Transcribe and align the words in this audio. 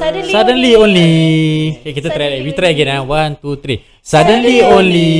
Suddenly, 0.00 0.32
Suddenly 0.32 0.72
only. 0.80 1.12
Okay, 1.84 1.92
kita 1.92 2.08
try. 2.08 2.40
Suddenly 2.40 2.46
We 2.46 2.50
try 2.56 2.70
again. 2.72 2.88
Ah, 2.94 3.04
one, 3.04 3.36
two, 3.36 3.60
three. 3.60 3.84
Suddenly 4.00 4.64
Suddenly 4.64 4.66
only. 4.72 5.12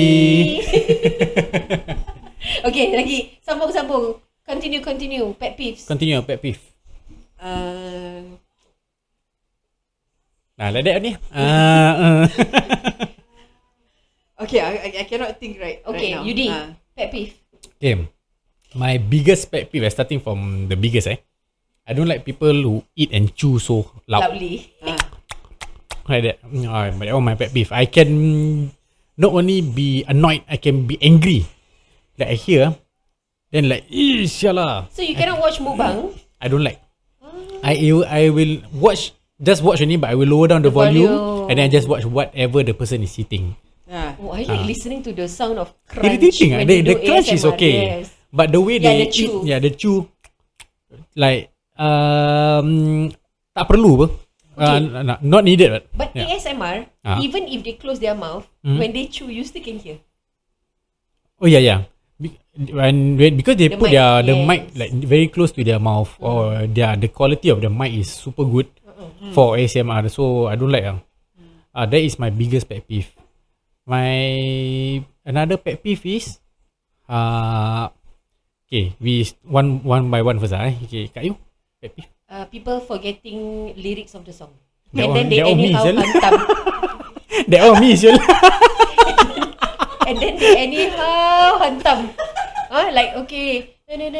okay, 2.71 2.87
lagi. 2.97 3.19
Sambung-sambung. 3.45 4.17
Continue, 4.47 4.81
continue. 4.81 5.27
Pet 5.37 5.53
peeves. 5.55 5.85
Continue 5.85 6.23
pet 6.25 6.41
peeve. 6.41 6.63
Uh, 7.37 8.41
Nah, 10.61 10.69
like 10.69 10.85
that 10.85 11.01
ni. 11.01 11.17
Ah, 11.33 11.93
uh. 11.97 12.25
Okay, 14.45 14.61
I, 14.61 14.93
I, 14.93 15.05
cannot 15.05 15.37
think 15.37 15.61
right. 15.61 15.85
okay, 15.85 16.17
right 16.17 16.17
now. 16.17 16.25
Yudi. 16.25 16.49
Ah. 16.49 16.73
Pet 16.97 17.13
peeve. 17.13 17.37
Okay. 17.77 18.09
My 18.73 18.97
biggest 18.97 19.53
pet 19.53 19.69
peeve, 19.69 19.85
eh, 19.85 19.93
starting 19.93 20.21
from 20.21 20.69
the 20.69 20.77
biggest 20.81 21.13
eh. 21.13 21.21
I 21.87 21.93
don't 21.93 22.09
like 22.09 22.25
people 22.25 22.53
who 22.55 22.75
eat 22.95 23.11
and 23.13 23.35
chew 23.35 23.59
so 23.59 23.91
loud. 24.07 24.31
Loudly. 24.31 24.71
Ah. 24.85 24.99
Like 26.09 26.23
that. 26.27 26.37
One 26.47 27.25
my 27.25 27.35
pet 27.35 27.53
peeve. 27.55 27.71
I 27.73 27.87
can 27.87 28.11
not 29.17 29.33
only 29.33 29.61
be 29.63 30.05
annoyed, 30.07 30.43
I 30.51 30.57
can 30.57 30.87
be 30.87 30.99
angry. 31.03 31.47
Like 32.19 32.35
I 32.35 32.37
hear, 32.39 32.65
then 33.51 33.69
like, 33.69 33.87
eh, 33.91 34.27
sialah. 34.27 34.91
So 34.93 35.03
you 35.03 35.15
cannot 35.15 35.41
watch 35.41 35.59
mukbang. 35.59 36.15
I 36.41 36.47
don't 36.49 36.65
like. 36.65 36.81
I 37.63 37.77
I 38.09 38.33
will 38.33 38.65
watch 38.73 39.13
just 39.41 39.61
watch 39.63 39.81
only, 39.85 39.97
but 40.01 40.11
I 40.11 40.17
will 40.17 40.29
lower 40.29 40.49
down 40.49 40.63
the, 40.65 40.73
The 40.73 40.77
volume, 40.81 41.09
volume. 41.13 41.51
and 41.53 41.55
then 41.61 41.65
I 41.69 41.71
just 41.73 41.89
watch 41.89 42.05
whatever 42.09 42.63
the 42.65 42.73
person 42.73 43.03
is 43.05 43.13
eating. 43.19 43.57
Ah. 43.91 44.15
Oh, 44.23 44.31
I 44.33 44.45
like 44.49 44.65
listening 44.71 45.03
to 45.05 45.13
the 45.13 45.27
sound 45.29 45.59
of 45.59 45.73
crunch. 45.89 46.07
Irritating. 46.07 46.55
ah. 46.57 46.63
The, 46.65 46.65
they 46.65 46.81
the 46.87 46.97
crunch 47.05 47.29
is 47.33 47.45
ASMR. 47.45 47.53
okay, 47.55 47.75
Yes. 48.01 48.15
but 48.33 48.49
the 48.53 48.61
way 48.63 48.79
Yeah, 48.81 48.95
they 48.97 49.05
the 49.05 49.13
chew. 49.13 49.31
eat, 49.45 49.49
yeah, 49.51 49.59
the 49.61 49.71
chew, 49.75 50.09
like 51.17 51.51
um, 51.81 53.09
tak 53.57 53.65
perlu 53.65 53.91
apa. 53.97 54.07
Uh, 54.61 54.77
not, 55.01 55.19
not 55.25 55.43
needed. 55.43 55.73
But, 55.73 55.85
But 55.97 56.09
yeah. 56.13 56.37
ASMR, 56.37 56.85
Ah. 57.01 57.17
even 57.25 57.49
if 57.49 57.65
they 57.65 57.81
close 57.81 57.97
their 57.97 58.13
mouth, 58.13 58.45
Hmm. 58.61 58.77
when 58.77 58.93
they 58.93 59.09
chew, 59.09 59.33
you 59.33 59.41
still 59.41 59.65
can 59.65 59.81
hear. 59.81 59.97
Oh 61.41 61.49
yeah, 61.49 61.65
yeah. 61.65 61.81
Be- 62.21 62.37
when, 62.69 63.17
when 63.17 63.41
because 63.41 63.57
they 63.57 63.73
The 63.73 63.81
put 63.81 63.89
mic, 63.89 63.97
their 63.97 64.21
the 64.21 64.37
yes. 64.37 64.45
mic 64.45 64.61
like 64.77 64.93
very 64.93 65.29
close 65.33 65.49
to 65.57 65.65
their 65.65 65.81
mouth, 65.81 66.13
or 66.21 66.69
their 66.69 66.93
the 67.01 67.09
quality 67.09 67.49
of 67.49 67.65
the 67.65 67.73
mic 67.73 67.97
is 67.97 68.13
super 68.13 68.45
good 68.45 68.69
for 69.33 69.57
ASMR. 69.57 70.05
So 70.13 70.53
I 70.53 70.61
don't 70.61 70.69
like. 70.69 70.85
Uh. 70.85 71.01
Uh, 71.73 71.87
that 71.89 72.03
is 72.05 72.21
my 72.21 72.29
biggest 72.29 72.69
pet 72.69 72.85
peeve. 72.85 73.09
My 73.89 74.13
another 75.25 75.57
pet 75.57 75.81
peeve 75.81 76.05
is 76.05 76.37
uh, 77.09 77.89
okay. 78.69 78.93
We 79.01 79.25
one 79.49 79.81
one 79.81 80.13
by 80.13 80.21
one 80.21 80.37
first. 80.37 80.53
Ah, 80.53 80.69
eh. 80.69 80.77
Okay, 80.85 81.09
kat 81.09 81.25
you. 81.25 81.41
Uh, 82.29 82.45
people 82.53 82.77
forgetting 82.85 83.73
lyrics 83.73 84.13
of 84.13 84.21
the 84.29 84.37
song. 84.37 84.53
That 84.93 85.09
and 85.09 85.17
one- 85.17 85.17
then 85.17 85.29
they 85.33 85.41
anyhow 85.41 85.89
hantam. 85.89 86.37
That 87.49 87.63
one 87.73 87.81
me 87.81 87.97
Syul. 87.97 88.21
and 90.07 90.21
then 90.21 90.37
they 90.37 90.61
anyhow 90.61 91.57
hantam. 91.57 92.13
Ah, 92.69 92.93
like 92.93 93.17
okay. 93.25 93.81
And 93.89 93.99
then 93.99 94.13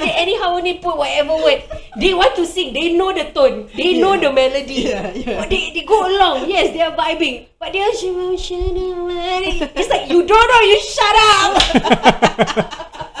they 0.00 0.10
anyhow 0.16 0.56
only 0.56 0.80
put 0.80 0.96
whatever 0.96 1.36
word. 1.38 1.62
They 2.00 2.16
want 2.16 2.34
to 2.34 2.48
sing. 2.48 2.72
They 2.72 2.96
know 2.96 3.12
the 3.12 3.30
tone. 3.36 3.68
They 3.76 4.00
know 4.00 4.18
the 4.18 4.32
melody. 4.32 4.90
Yeah, 4.90 5.12
yeah. 5.12 5.44
But 5.44 5.54
They, 5.54 5.70
they 5.70 5.84
go 5.86 6.02
along. 6.02 6.50
Yes, 6.50 6.72
they 6.74 6.82
are 6.82 6.96
vibing. 6.96 7.46
But 7.60 7.70
they 7.76 7.84
are 7.84 7.94
It's 7.94 9.88
like 9.92 10.10
you 10.10 10.26
don't 10.26 10.48
know. 10.50 10.62
You 10.66 10.78
shut 10.82 11.16
up. 11.36 11.52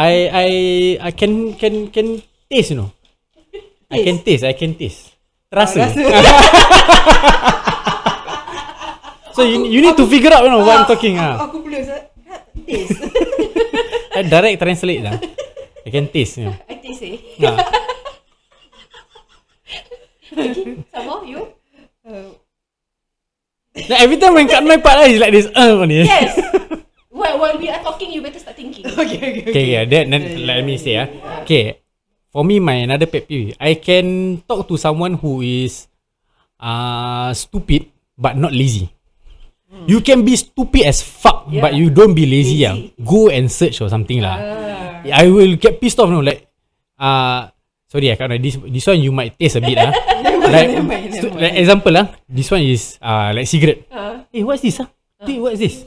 I 0.00 0.12
I 0.32 0.48
I 0.96 1.10
can 1.12 1.52
can 1.60 1.92
can 1.92 2.24
taste 2.48 2.72
you 2.72 2.80
know. 2.80 2.88
I 3.92 4.00
can 4.00 4.24
taste. 4.24 4.48
I 4.48 4.56
can 4.56 4.72
taste. 4.72 5.12
Terasa. 5.52 5.92
so 9.36 9.44
you 9.44 9.68
you 9.68 9.84
need 9.84 10.00
to 10.00 10.08
figure 10.08 10.32
out 10.32 10.40
you 10.40 10.50
know 10.50 10.64
what 10.64 10.72
I'm 10.72 10.88
talking 10.88 11.20
ah. 11.20 11.44
Aku 11.44 11.60
boleh 11.60 11.84
Ustaz. 11.84 12.08
Taste. 12.64 12.96
I 14.16 14.24
direct 14.24 14.56
translate 14.64 15.04
lah. 15.04 15.20
I 15.84 15.88
can 15.92 16.08
taste 16.08 16.40
you 16.40 16.48
know. 16.48 16.56
I 16.64 16.80
think 16.80 16.96
say. 16.96 17.20
Ah. 17.44 17.60
Some 20.96 21.04
more 21.04 21.28
you. 21.28 21.44
Like 23.76 24.00
every 24.00 24.16
time 24.16 24.32
when 24.32 24.48
cut 24.48 24.64
my 24.64 24.80
part 24.80 25.04
lah, 25.04 25.06
it's 25.12 25.20
like 25.20 25.36
this 25.36 25.52
uh. 25.52 25.84
Yes. 25.84 26.40
while 27.40 27.56
we 27.58 27.66
are 27.72 27.80
talking, 27.82 28.12
you 28.12 28.20
better 28.20 28.38
start 28.38 28.56
thinking. 28.56 28.84
okay, 29.00 29.18
okay, 29.18 29.44
Okay, 29.50 29.66
yeah, 29.74 29.84
that 29.88 30.04
then 30.06 30.22
let 30.46 30.62
me 30.62 30.76
say 30.76 31.00
ah. 31.00 31.08
Okay. 31.42 31.80
For 32.30 32.46
me, 32.46 32.62
my 32.62 32.86
another 32.86 33.10
pet 33.10 33.26
peeve, 33.26 33.58
I 33.58 33.74
can 33.74 34.38
talk 34.46 34.68
to 34.70 34.78
someone 34.78 35.18
who 35.18 35.42
is 35.42 35.90
uh 36.60 37.32
stupid 37.34 37.90
but 38.14 38.36
not 38.36 38.52
lazy. 38.54 38.92
You 39.86 40.02
can 40.02 40.26
be 40.26 40.34
stupid 40.34 40.82
as 40.82 40.98
fuck, 41.00 41.46
Yeah. 41.46 41.62
but 41.62 41.78
you 41.78 41.90
don't 41.94 42.14
be 42.14 42.26
lazy. 42.26 42.66
Lazy. 42.66 42.66
Ah, 42.66 42.74
Go 43.06 43.30
and 43.30 43.46
search 43.50 43.78
or 43.82 43.88
something 43.88 44.18
lah. 44.18 44.34
I 45.06 45.30
will 45.30 45.54
get 45.56 45.78
pissed 45.80 45.98
off. 46.02 46.10
No, 46.10 46.20
like 46.20 46.46
uh 46.98 47.48
sorry, 47.90 48.10
I 48.12 48.18
can't. 48.18 48.34
This 48.42 48.58
this 48.66 48.86
one 48.86 48.98
you 49.02 49.10
might 49.14 49.38
taste 49.38 49.56
a 49.58 49.62
bit 49.62 49.78
ah. 49.78 49.90
like, 50.50 50.68
never 50.74 50.86
mind, 50.86 51.10
like 51.38 51.54
example 51.58 51.94
ah, 51.98 52.06
this 52.26 52.50
one 52.50 52.62
is 52.66 52.98
uh 53.02 53.30
like 53.34 53.46
cigarette. 53.50 53.86
Uh, 53.90 54.22
Hey, 54.30 54.46
what's 54.46 54.62
this 54.62 54.78
ah? 54.78 54.86
Hey, 55.26 55.42
what's 55.42 55.58
this? 55.58 55.82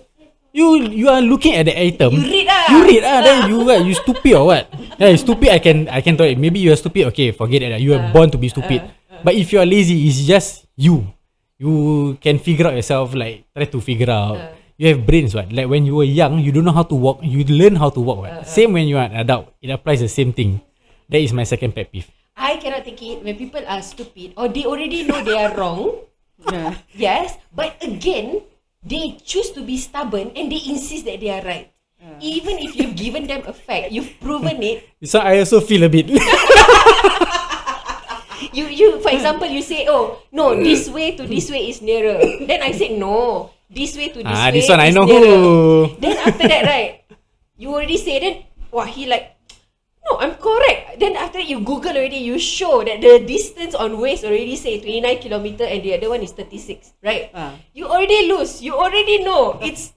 You 0.53 0.85
you 0.85 1.09
are 1.09 1.17
looking 1.21 1.57
at 1.57 1.65
the 1.65 1.73
item. 1.73 2.13
you 2.13 2.21
read 2.29 2.45
ah. 2.45 2.65
You 2.69 2.79
read 2.85 3.01
ah, 3.01 3.19
then 3.25 3.37
you 3.49 3.65
what? 3.65 3.81
You 3.81 3.93
stupid 3.97 4.33
or 4.37 4.45
what? 4.53 4.69
Yeah, 5.01 5.09
you 5.09 5.17
stupid. 5.17 5.49
I 5.49 5.57
can 5.57 5.89
I 5.89 5.99
can 6.05 6.13
tell 6.13 6.29
it. 6.29 6.37
Maybe 6.37 6.61
you 6.61 6.69
are 6.69 6.77
stupid. 6.77 7.09
Okay, 7.09 7.33
forget 7.33 7.65
it. 7.65 7.81
You 7.81 7.97
are 7.97 8.05
born 8.13 8.29
to 8.29 8.37
be 8.37 8.53
stupid. 8.53 8.85
But 9.25 9.33
if 9.33 9.49
you 9.49 9.57
are 9.57 9.65
lazy, 9.65 10.05
it's 10.05 10.21
just 10.21 10.69
you. 10.77 11.09
You 11.57 12.13
can 12.21 12.37
figure 12.37 12.69
out 12.69 12.77
yourself. 12.77 13.17
Like 13.17 13.49
try 13.57 13.65
to 13.65 13.81
figure 13.81 14.13
out. 14.13 14.37
Uh. 14.37 14.49
You 14.77 14.89
have 14.89 15.05
brains, 15.05 15.33
what? 15.37 15.53
Like 15.53 15.69
when 15.69 15.85
you 15.85 15.93
were 16.01 16.05
young, 16.05 16.41
you 16.41 16.49
don't 16.53 16.65
know 16.65 16.73
how 16.73 16.85
to 16.89 16.97
walk. 16.97 17.21
You 17.21 17.45
learn 17.45 17.77
how 17.77 17.93
to 17.93 18.01
walk, 18.01 18.25
what? 18.25 18.49
Same 18.49 18.73
when 18.73 18.89
you 18.89 18.97
are 18.97 19.05
an 19.05 19.13
adult. 19.21 19.53
It 19.61 19.69
applies 19.69 20.01
the 20.01 20.09
same 20.09 20.33
thing. 20.33 20.61
That 21.09 21.21
is 21.21 21.29
my 21.29 21.45
second 21.45 21.77
pet 21.77 21.93
peeve. 21.93 22.09
I 22.33 22.57
cannot 22.57 22.81
take 22.81 22.97
it 23.05 23.21
when 23.21 23.37
people 23.37 23.61
are 23.69 23.81
stupid 23.85 24.33
or 24.33 24.49
they 24.49 24.65
already 24.65 25.05
know 25.05 25.21
they 25.21 25.37
are 25.37 25.53
wrong. 25.57 25.97
Yeah. 26.51 26.75
Yes, 26.91 27.37
but 27.55 27.77
again, 27.85 28.41
they 28.85 29.17
choose 29.23 29.51
to 29.51 29.63
be 29.63 29.77
stubborn 29.77 30.31
and 30.35 30.51
they 30.51 30.61
insist 30.67 31.05
that 31.05 31.19
they 31.19 31.31
are 31.31 31.43
right. 31.43 31.69
Even 32.19 32.59
if 32.59 32.75
you've 32.75 32.95
given 32.95 33.27
them 33.27 33.43
a 33.47 33.53
fact, 33.55 33.91
you've 33.91 34.19
proven 34.19 34.59
it. 34.61 34.83
So 35.07 35.19
I 35.19 35.39
also 35.39 35.59
feel 35.63 35.83
a 35.83 35.89
bit. 35.89 36.11
You, 38.53 38.67
you, 38.69 38.99
for 39.01 39.09
example, 39.09 39.47
you 39.49 39.63
say, 39.65 39.87
"Oh, 39.89 40.21
no, 40.29 40.53
this 40.53 40.85
way 40.85 41.17
to 41.17 41.25
this 41.25 41.49
way 41.49 41.73
is 41.73 41.81
nearer." 41.81 42.21
Then 42.45 42.61
I 42.61 42.69
said, 42.69 42.99
"No, 43.01 43.49
this 43.65 43.97
way 43.97 44.13
to 44.13 44.21
this 44.21 44.29
ah, 44.29 44.53
way 44.53 44.61
this 44.61 44.69
one 44.69 44.77
I 44.83 44.93
know 44.93 45.09
nearer." 45.09 45.25
who. 45.25 45.97
Then 45.97 46.17
after 46.21 46.45
that, 46.45 46.61
right, 46.67 47.01
you 47.57 47.73
already 47.73 47.97
say 47.97 48.21
then, 48.21 48.45
wah, 48.69 48.85
he 48.85 49.09
like, 49.09 49.32
no, 50.09 50.19
I'm 50.19 50.35
correct. 50.35 50.99
Then 50.99 51.15
after 51.15 51.39
that, 51.39 51.47
you 51.47 51.59
Google 51.61 51.95
already, 51.95 52.17
you 52.17 52.37
show 52.39 52.83
that 52.83 53.01
the 53.01 53.23
distance 53.25 53.73
on 53.75 53.99
waist 53.99 54.23
already 54.23 54.55
say 54.55 54.79
29 54.79 55.17
kilometer 55.19 55.63
and 55.63 55.81
the 55.83 55.93
other 55.95 56.09
one 56.09 56.21
is 56.21 56.31
36, 56.31 56.93
right? 57.03 57.31
Ah. 57.33 57.55
You 57.73 57.87
already 57.87 58.27
lose. 58.27 58.61
You 58.61 58.75
already 58.75 59.23
know. 59.23 59.59
It's 59.63 59.93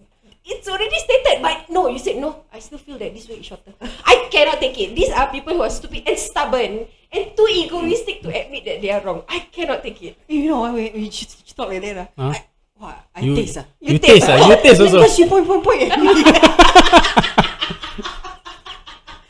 it's 0.47 0.69
already 0.71 0.95
stated, 1.03 1.43
but 1.43 1.67
no, 1.69 1.89
you 1.91 1.99
said 1.99 2.17
no. 2.23 2.45
I 2.55 2.61
still 2.63 2.79
feel 2.79 2.97
that 3.03 3.11
this 3.13 3.27
way 3.29 3.43
is 3.43 3.47
shorter. 3.47 3.75
I 4.07 4.29
cannot 4.31 4.61
take 4.63 4.79
it. 4.79 4.95
These 4.95 5.11
are 5.11 5.27
people 5.31 5.55
who 5.59 5.63
are 5.67 5.71
stupid 5.75 6.07
and 6.07 6.15
stubborn 6.17 6.87
and 7.11 7.25
too 7.37 7.49
egoistic 7.51 8.23
to 8.23 8.31
admit 8.31 8.63
that 8.65 8.79
they 8.81 8.91
are 8.95 9.03
wrong. 9.03 9.23
I 9.29 9.41
cannot 9.51 9.83
take 9.83 9.99
it. 10.07 10.15
You 10.31 10.51
know, 10.55 10.63
when 10.71 10.95
you 10.95 11.11
ch- 11.11 11.27
talk 11.55 11.67
like 11.69 11.83
that, 11.83 12.15
Huh? 12.15 12.17
ah, 12.17 12.31
I, 12.31 12.39
wah, 12.79 12.95
I 13.11 13.21
You, 13.27 13.35
taste 13.35 13.59
ah. 13.59 13.67
you 13.83 13.99
taste 13.99 14.31
ah. 14.31 14.39
You 14.39 14.55
taste 14.63 14.79
also. 14.81 15.03
Because 15.03 15.17
she 15.19 15.27
point, 15.27 15.47
point, 15.51 15.65
point. 15.67 15.91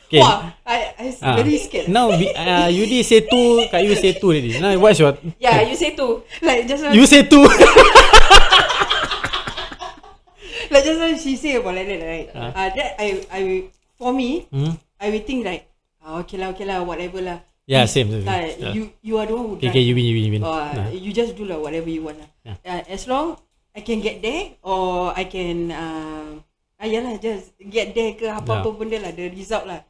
Okay. 0.06 0.22
Wah, 0.22 0.54
I, 0.62 0.78
I 1.02 1.06
Ah. 1.18 1.34
very 1.34 1.58
scared. 1.58 1.90
Now, 1.90 2.14
we- 2.14 2.30
uh, 2.38 2.70
Yudi 2.70 3.02
say 3.02 3.26
two, 3.26 3.66
Kak 3.66 3.82
you 3.82 3.98
say 3.98 4.14
two 4.14 4.30
already. 4.30 4.54
Now, 4.62 4.78
what's 4.78 5.02
your... 5.02 5.18
Yeah, 5.42 5.66
you 5.66 5.74
say 5.74 5.98
two. 5.98 6.22
Like 6.46 6.70
just 6.70 6.86
You 6.94 7.02
say 7.10 7.26
two. 7.26 7.42
like 10.70 10.84
just 10.86 10.98
now 11.02 11.10
she 11.18 11.34
say 11.34 11.56
about 11.58 11.74
like 11.74 11.86
that, 11.90 12.00
right? 12.06 12.28
Ah. 12.34 12.50
Uh, 12.54 12.68
that 12.74 12.90
I, 13.02 13.06
I, 13.34 13.40
for 13.98 14.14
me, 14.14 14.46
hmm? 14.50 14.78
I 15.00 15.10
will 15.10 15.26
think 15.26 15.42
like, 15.42 15.66
ah, 16.02 16.22
okay 16.22 16.38
lah, 16.38 16.54
okay 16.54 16.64
lah, 16.66 16.82
whatever 16.86 17.18
lah. 17.22 17.38
Yeah, 17.66 17.82
same. 17.90 18.06
same, 18.10 18.22
Like, 18.22 18.62
Yeah. 18.62 18.72
you, 18.78 18.82
you 19.02 19.18
are 19.18 19.26
the 19.26 19.34
one 19.34 19.46
who 19.50 19.54
Okay, 19.58 19.74
okay, 19.74 19.82
you 19.82 19.98
win, 19.98 20.06
you 20.06 20.14
win, 20.14 20.24
you 20.30 20.32
win. 20.38 20.42
Oh, 20.46 20.54
Nah. 20.54 20.86
you 20.94 21.10
just 21.10 21.34
do 21.34 21.50
lah 21.50 21.58
whatever 21.58 21.90
you 21.90 22.06
want 22.06 22.22
lah. 22.22 22.30
Yeah. 22.46 22.56
Uh, 22.62 22.82
as 22.86 23.10
long 23.10 23.34
I 23.74 23.82
can 23.82 23.98
get 23.98 24.22
there 24.22 24.54
or 24.62 25.10
I 25.18 25.26
can 25.26 25.74
uh, 25.74 26.38
ah 26.78 26.86
yalah 26.86 27.18
just 27.18 27.58
get 27.58 27.90
there 27.90 28.14
ke 28.14 28.30
apa-apa 28.30 28.70
Yeah. 28.70 28.78
benda 28.78 28.96
lah 29.02 29.10
the 29.10 29.34
result 29.34 29.66
lah. 29.66 29.82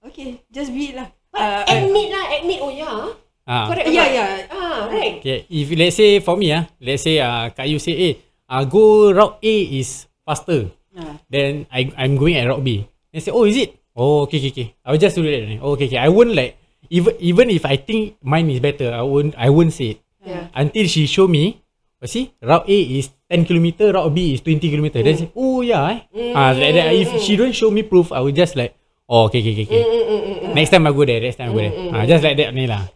Okay, 0.00 0.40
just 0.48 0.72
be 0.72 0.92
it 0.92 0.94
lah. 0.96 1.08
But 1.30 1.40
Uh, 1.40 1.62
I- 1.68 1.76
admit 1.84 2.08
lah, 2.10 2.24
admit. 2.32 2.58
Oh 2.64 2.72
yeah. 2.72 3.12
Ah. 3.46 3.66
Correct. 3.68 3.86
or 3.88 3.92
Yeah, 3.92 4.08
yeah. 4.08 4.30
Ah, 4.50 4.80
right. 4.88 5.18
Okay, 5.20 5.44
if 5.50 5.68
let's 5.76 5.96
say 5.98 6.18
for 6.22 6.34
me 6.38 6.50
ah, 6.54 6.64
let's 6.80 7.02
say 7.04 7.18
uh, 7.20 7.50
Kak 7.52 7.66
you 7.68 7.78
say, 7.82 7.94
eh, 7.98 8.14
uh, 8.48 8.62
go 8.64 9.10
route 9.12 9.36
A 9.42 9.54
is 9.76 10.06
faster. 10.24 10.70
Ah. 10.96 11.18
Then 11.28 11.66
I 11.70 11.90
I'm 11.98 12.16
going 12.16 12.34
at 12.38 12.48
route 12.48 12.62
B. 12.64 12.86
They 13.12 13.20
say, 13.20 13.34
oh, 13.34 13.44
is 13.44 13.58
it? 13.58 13.74
Oh, 13.94 14.24
okay, 14.24 14.38
okay, 14.38 14.50
okay. 14.54 14.68
I 14.86 14.94
will 14.94 15.02
just 15.02 15.18
do 15.18 15.22
that. 15.26 15.42
Oh, 15.60 15.74
okay, 15.74 15.90
okay. 15.90 15.98
I 16.00 16.08
won't 16.08 16.32
like 16.32 16.56
even 16.88 17.14
even 17.20 17.46
if 17.50 17.66
I 17.66 17.76
think 17.76 18.16
mine 18.22 18.48
is 18.50 18.62
better, 18.62 18.90
I 18.94 19.02
won't 19.02 19.34
I 19.36 19.50
won't 19.50 19.74
say 19.74 19.94
it 19.94 19.98
Yeah. 20.24 20.48
until 20.54 20.86
she 20.86 21.04
show 21.10 21.26
me. 21.28 21.60
Oh, 22.00 22.08
see, 22.08 22.32
route 22.40 22.64
A 22.64 22.78
is 22.96 23.12
10 23.28 23.44
km, 23.44 23.92
route 23.92 24.08
B 24.16 24.32
is 24.32 24.40
20 24.40 24.56
km. 24.72 24.88
Then 25.04 25.16
say, 25.20 25.28
oh 25.36 25.60
yeah, 25.60 26.08
eh. 26.16 26.32
Ah, 26.32 26.56
like 26.56 26.72
that. 26.72 26.96
If 26.96 27.12
she 27.20 27.36
don't 27.36 27.52
show 27.52 27.68
me 27.68 27.84
proof, 27.84 28.08
I 28.08 28.24
will 28.24 28.32
just 28.32 28.56
like, 28.56 28.72
oh, 29.10 29.26
okay, 29.26 29.42
okay, 29.42 29.52
okay. 29.52 29.66
okay. 29.66 30.54
Next 30.54 30.70
time 30.70 30.86
I 30.86 30.92
go 30.94 31.02
there. 31.04 31.18
Next 31.20 31.36
time 31.36 31.50
I 31.50 31.52
go 31.52 31.60
there. 31.60 31.74
Ah, 31.92 32.06
just 32.06 32.22
like 32.22 32.38
that, 32.38 32.54
ni 32.54 32.70
lah. 32.70 32.86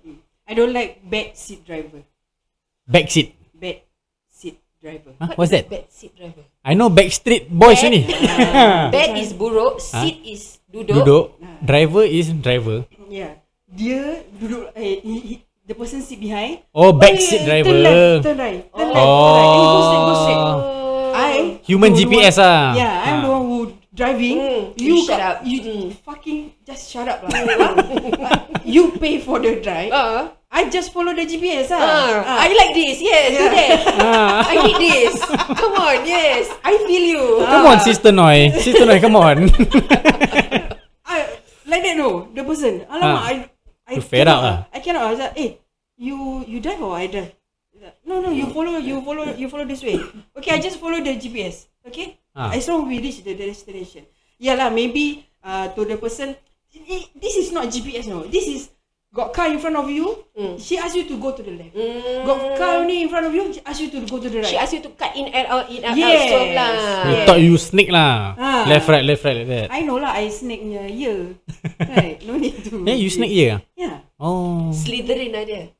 I 0.47 0.53
don't 0.55 0.71
like 0.73 1.03
back 1.03 1.35
seat 1.35 1.67
driver. 1.67 2.01
Back 2.87 3.11
seat. 3.11 3.35
Back 3.57 3.83
seat 4.31 4.61
driver. 4.79 5.13
Huh? 5.19 5.33
What's 5.35 5.51
that? 5.51 5.67
Bad 5.67 5.89
seat 5.91 6.13
driver. 6.15 6.45
I 6.65 6.73
know 6.73 6.89
Backstreet 6.89 7.49
Boys 7.53 7.81
Bad. 7.85 7.93
ni. 7.93 8.01
Bed 8.89 9.11
is 9.21 9.33
buruk, 9.37 9.81
seat 9.81 10.21
is 10.25 10.61
duduk. 10.69 10.97
Duduk. 11.05 11.25
Driver 11.61 12.05
is 12.05 12.33
driver. 12.33 12.85
Yeah. 13.09 13.41
Dia 13.69 14.23
duduk 14.39 14.71
eh, 14.73 15.01
he, 15.03 15.15
he, 15.21 15.35
the 15.65 15.75
person 15.75 16.01
sit 16.01 16.21
behind. 16.21 16.65
Oh, 16.73 16.93
backseat 16.93 17.43
Eh, 17.43 17.47
driver. 17.49 17.73
Turn 17.73 17.85
left, 17.85 18.23
turn 18.25 18.37
right. 18.39 18.63
Turn 18.69 18.89
left, 18.93 19.01
Oh. 19.01 19.13
turn 19.25 19.35
right. 19.37 19.53
And 19.53 19.65
go 19.65 19.81
straight, 19.81 20.05
go 20.05 20.15
straight. 20.15 20.45
I 21.15 21.33
Human 21.65 21.91
the 21.93 21.99
GPS 22.05 22.37
ah. 22.41 22.73
Yeah, 22.77 22.93
I'm 23.09 23.17
the 23.25 23.29
Ah. 23.29 23.35
one 23.35 23.45
who 23.49 23.59
driving. 23.95 24.39
Mm, 24.39 24.63
you 24.81 24.87
you 24.95 25.07
shut 25.07 25.19
got- 25.19 25.37
up. 25.39 25.47
You 25.47 25.59
Mm. 25.63 25.87
fucking 26.05 26.41
just 26.67 26.91
shut 26.91 27.07
up 27.09 27.23
lah. 27.23 27.31
you 28.67 28.91
pay 28.99 29.21
for 29.23 29.39
the 29.39 29.61
drive. 29.63 29.93
Uh, 29.95 30.35
I 30.55 30.71
just 30.71 30.93
follow 30.95 31.11
the 31.15 31.27
GPS 31.27 31.67
ah. 31.71 31.79
uh, 31.79 32.23
Ah. 32.27 32.37
I 32.43 32.49
like 32.55 32.73
this. 32.79 32.99
Yes, 33.03 33.35
do 33.35 33.47
that. 33.55 33.79
Ah. 34.07 34.43
I 34.47 34.55
need 34.67 34.79
this. 34.83 35.15
Come 35.59 35.75
on, 35.79 35.99
yes. 36.07 36.47
I 36.63 36.79
feel 36.87 37.05
you. 37.15 37.25
Come 37.43 37.67
on, 37.75 37.79
Sister 37.83 38.13
Noi. 38.15 38.51
Sister 38.63 38.87
Noi, 38.87 38.99
come 39.03 39.19
on. 39.19 39.51
I 41.07 41.39
like 41.67 41.83
that 41.83 41.97
no. 41.99 42.29
The 42.35 42.43
person. 42.45 42.87
Alamak, 42.87 43.19
Ah. 43.19 43.31
I 43.31 43.35
I 43.87 43.93
You 43.99 44.03
fed 44.03 44.27
up 44.31 44.41
cannot 44.41 44.45
ah. 44.47 44.59
I 44.73 44.79
cannot. 44.81 45.03
I 45.03 45.11
was 45.11 45.19
like, 45.21 45.35
eh, 45.39 45.51
you 45.99 46.45
you 46.47 46.59
drive 46.63 46.81
or 46.83 46.95
I 46.97 47.07
drive? 47.11 47.31
He's 47.75 47.83
No, 48.07 48.21
no, 48.23 48.31
you 48.31 48.47
follow, 48.55 48.79
you 48.79 49.03
follow, 49.03 49.25
you 49.35 49.49
follow 49.51 49.65
this 49.67 49.83
way. 49.83 49.99
Okay, 50.39 50.55
I 50.55 50.61
just 50.63 50.79
follow 50.81 51.03
the 51.03 51.19
GPS. 51.19 51.67
Okay, 51.87 52.14
Ah. 52.35 52.51
as 52.51 52.67
long 52.67 52.91
we 52.91 52.99
reach 52.99 53.23
the 53.23 53.35
destination. 53.35 54.03
Yeah 54.43 54.59
lah, 54.59 54.69
maybe 54.69 55.23
uh, 55.41 55.71
to 55.71 55.87
the 55.87 55.95
person, 55.97 56.35
this 57.15 57.35
is 57.39 57.55
not 57.55 57.71
GPS 57.71 58.11
no. 58.11 58.27
This 58.27 58.51
is 58.51 58.63
got 59.15 59.31
car 59.31 59.47
in 59.47 59.63
front 59.63 59.79
of 59.79 59.87
you. 59.87 60.27
Mm. 60.35 60.59
She 60.59 60.75
ask 60.75 60.99
you 60.99 61.07
to 61.07 61.15
go 61.23 61.31
to 61.31 61.39
the 61.47 61.55
left. 61.55 61.71
Mm. 61.79 62.27
Got 62.27 62.59
car 62.59 62.83
only 62.83 63.07
in 63.07 63.09
front 63.09 63.31
of 63.31 63.33
you. 63.33 63.55
She 63.55 63.63
ask 63.63 63.79
you 63.79 63.87
to 63.95 64.03
go 64.11 64.19
to 64.19 64.27
the 64.27 64.43
right. 64.43 64.51
She 64.51 64.59
asked 64.59 64.75
you 64.75 64.83
to 64.83 64.91
cut 64.99 65.15
in 65.15 65.31
and 65.31 65.47
out, 65.47 65.71
in 65.71 65.87
and 65.87 65.95
out, 65.95 66.03
Yes. 66.03 66.27
swerve 66.35 66.51
lah. 66.59 66.71
You 66.75 67.15
Yeah. 67.15 67.27
thought 67.31 67.41
you 67.47 67.55
snake 67.55 67.91
lah. 67.95 68.35
Ah. 68.35 68.67
Left, 68.67 68.91
right, 68.91 69.07
left, 69.07 69.23
right 69.23 69.37
like 69.39 69.51
that. 69.55 69.67
I 69.71 69.87
know 69.87 70.03
lah, 70.03 70.19
I 70.19 70.27
snake 70.35 70.67
nya 70.67 70.91
ear. 70.91 71.39
right, 71.95 72.19
no 72.27 72.35
need 72.35 72.59
to. 72.67 72.83
Eh, 72.91 72.99
you 72.99 73.07
snake 73.07 73.31
here? 73.31 73.63
Yeah. 73.79 74.03
Oh. 74.19 74.75
Slytherin 74.75 75.31
ada. 75.39 75.71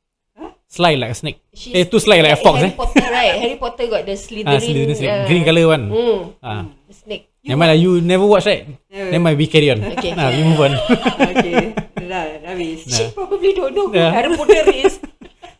Slide 0.75 0.99
like 0.99 1.11
a 1.11 1.17
snake. 1.17 1.39
She's 1.55 1.71
Eh, 1.71 1.85
tu 1.87 2.03
slide 2.03 2.19
like 2.19 2.35
a 2.35 2.39
fox 2.43 2.59
Harry 2.59 2.75
eh. 2.75 2.75
Potter, 2.75 3.07
right? 3.07 3.33
Harry 3.39 3.55
Potter 3.55 3.85
got 3.87 4.03
the 4.03 4.15
Slytherin. 4.19 4.51
Ah, 4.51 4.59
Slytherin 4.59 4.95
snake. 4.99 5.07
uh, 5.15 5.23
Green 5.29 5.43
colour 5.47 5.65
one. 5.71 5.83
Mm, 5.87 6.21
Ah. 6.43 6.61
the 6.83 6.95
snake. 6.95 7.23
Never 7.45 7.59
mind 7.61 7.69
lah, 7.71 7.79
you 7.79 7.91
never 8.03 8.25
watch 8.27 8.43
right? 8.43 8.65
Never. 8.91 9.09
Never 9.15 9.23
mind, 9.23 9.37
we 9.39 9.47
carry 9.47 9.71
on. 9.71 9.79
Okay. 9.95 10.11
Nah, 10.19 10.35
we 10.35 10.41
move 10.43 10.59
on. 10.59 10.73
okay. 11.31 11.71
Dah, 11.95 12.23
dah 12.43 12.51
habis. 12.51 12.83
She 12.89 13.07
probably 13.15 13.55
don't 13.55 13.71
know 13.71 13.87
who. 13.87 13.95
Harry 13.95 14.35
Potter 14.35 14.65
is. 14.73 14.99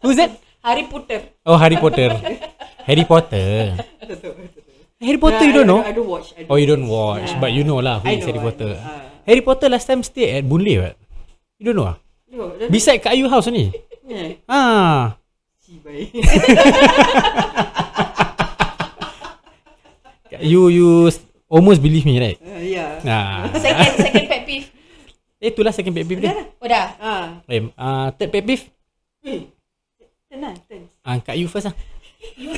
Who's 0.04 0.18
that? 0.20 0.36
Harry 0.66 0.84
Potter. 0.90 1.20
Oh, 1.48 1.56
Harry 1.56 1.78
Potter. 1.80 2.10
Harry 2.84 3.06
Potter. 3.08 3.80
Harry 5.00 5.20
Potter 5.22 5.46
Nah, 5.46 5.48
you 5.48 5.54
don't 5.56 5.70
I 5.70 5.72
know? 5.72 5.82
I 5.86 5.94
don't 5.94 6.10
watch. 6.10 6.28
I 6.36 6.44
don't 6.44 6.52
Oh, 6.52 6.58
you 6.60 6.68
don't 6.68 6.88
watch. 6.90 7.30
Yeah. 7.32 7.40
But 7.40 7.52
you 7.56 7.64
know 7.64 7.80
lah 7.80 8.02
who 8.04 8.10
I 8.10 8.18
is 8.18 8.26
know, 8.26 8.28
Harry 8.34 8.42
Potter. 8.44 8.72
know. 8.76 8.84
Ah. 8.84 9.02
Harry 9.24 9.42
Potter 9.46 9.68
last 9.72 9.86
time 9.88 10.02
stay 10.04 10.36
at 10.36 10.44
Boon 10.44 10.60
Lay 10.66 10.76
what? 10.82 10.96
You 11.62 11.72
don't 11.72 11.78
know 11.80 11.88
ah? 11.94 11.98
No, 12.28 12.52
Beside 12.68 13.00
Kak 13.00 13.14
Ayu 13.16 13.30
house 13.30 13.48
ni. 13.48 13.72
Yeah. 14.06 14.38
Ah. 14.46 15.18
Si 15.58 15.82
baik. 15.82 16.14
You 20.36 20.68
you 20.68 21.08
almost 21.48 21.80
believe 21.80 22.04
me 22.04 22.20
right? 22.20 22.36
Uh, 22.44 22.60
yeah. 22.60 23.00
Nah. 23.08 23.48
Second, 23.56 23.94
second 24.04 24.26
pet 24.28 24.44
peeve. 24.44 24.68
eh 25.40 25.48
itulah 25.54 25.72
second 25.72 25.96
pet 25.96 26.04
peeve 26.04 26.22
dia. 26.28 26.36
Oh 26.60 26.68
dah. 26.68 26.88
Ah. 27.00 27.26
Eh, 27.48 27.64
uh, 27.72 28.12
third 28.20 28.36
pet 28.36 28.44
peeve. 28.44 28.68
Eh. 29.24 29.48
Tenang, 30.28 30.60
tenang. 30.68 30.92
Ah, 31.08 31.16
Kak 31.24 31.40
Ayu 31.40 31.48
first 31.48 31.72
lah. 31.72 31.76
You. 32.36 32.52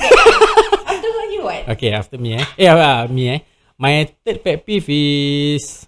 After 0.88 1.10
got 1.12 1.28
you 1.30 1.42
what? 1.46 1.62
Okay, 1.76 1.94
after 1.94 2.18
me 2.18 2.40
eh. 2.40 2.44
Eh, 2.58 2.66
uh, 2.66 3.06
me 3.06 3.38
eh. 3.38 3.40
My 3.78 4.10
third 4.26 4.42
pet 4.42 4.66
peeve 4.66 4.90
is 4.90 5.86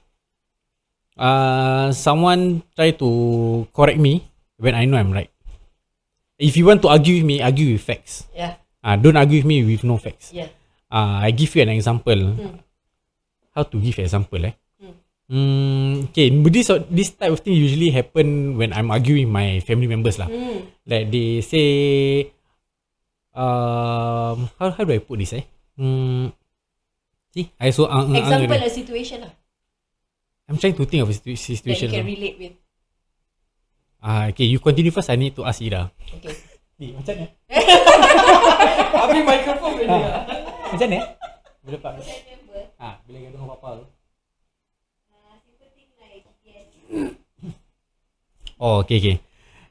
uh, 1.18 1.90
someone 1.90 2.62
try 2.78 2.94
to 2.94 3.08
correct 3.74 3.98
me 3.98 4.30
when 4.62 4.78
I 4.78 4.86
know 4.86 4.94
I'm 5.00 5.10
right. 5.10 5.32
If 6.40 6.56
you 6.56 6.64
want 6.64 6.80
to 6.82 6.88
argue 6.88 7.20
with 7.20 7.26
me, 7.28 7.44
argue 7.44 7.76
with 7.76 7.84
facts. 7.84 8.24
Yeah. 8.32 8.56
Ah, 8.80 8.94
uh, 8.94 8.96
don't 8.96 9.20
argue 9.20 9.44
with 9.44 9.48
me 9.48 9.60
with 9.60 9.84
no 9.84 10.00
facts. 10.00 10.32
Yeah. 10.32 10.48
Ah, 10.88 11.20
uh, 11.20 11.28
I 11.28 11.36
give 11.36 11.52
you 11.52 11.60
an 11.60 11.76
example. 11.76 12.16
Hmm. 12.16 12.64
How 13.52 13.68
to 13.68 13.76
give 13.76 14.00
example 14.00 14.40
eh? 14.48 14.56
Hmm. 14.80 14.94
Hmm. 15.28 15.92
Okay, 16.10 16.32
but 16.32 16.50
this 16.56 16.72
this 16.88 17.12
type 17.12 17.36
of 17.36 17.44
thing 17.44 17.52
usually 17.52 17.92
happen 17.92 18.56
when 18.56 18.72
I'm 18.72 18.88
arguing 18.88 19.28
with 19.28 19.36
my 19.36 19.60
family 19.60 19.84
members 19.86 20.16
lah. 20.16 20.32
Hmm. 20.32 20.64
Like 20.88 21.12
they 21.12 21.44
say, 21.44 21.68
um, 23.36 24.48
how 24.56 24.72
how 24.72 24.82
do 24.88 24.96
I 24.96 25.04
put 25.04 25.20
this 25.20 25.36
eh? 25.36 25.44
Hmm. 25.76 26.32
See, 27.36 27.52
I 27.60 27.68
so 27.70 27.84
ang, 27.84 28.16
Example 28.16 28.58
ang, 28.58 28.64
a 28.64 28.72
situation 28.72 29.22
lah 29.22 29.32
I'm 30.50 30.58
trying 30.58 30.74
to 30.74 30.84
think 30.84 31.06
of 31.06 31.08
a 31.08 31.14
situ- 31.14 31.30
that 31.30 31.46
you 31.46 31.56
situation. 31.56 31.88
can 31.94 32.02
lah. 32.02 32.10
relate 32.10 32.36
with. 32.42 32.54
Ah, 34.00 34.32
okay, 34.32 34.48
you 34.48 34.56
continue 34.56 34.88
first. 34.90 35.12
I 35.12 35.20
need 35.20 35.36
to 35.36 35.44
ask 35.44 35.60
Ira. 35.60 35.92
Okay. 36.16 36.32
Ni, 36.80 36.96
macam 36.96 37.12
mana? 37.12 37.28
Habis 39.04 39.22
microphone 39.28 39.74
ni. 39.76 39.86
Macam 40.72 40.86
mana? 40.88 40.98
Bila 41.60 41.76
pak? 41.76 41.92
Ah, 42.80 42.96
bila 43.04 43.16
gaduh 43.20 43.36
dengan 43.36 43.48
papa 43.52 43.68
tu. 43.76 43.84
Oh, 48.56 48.80
okay, 48.80 48.96
okay. 48.96 49.16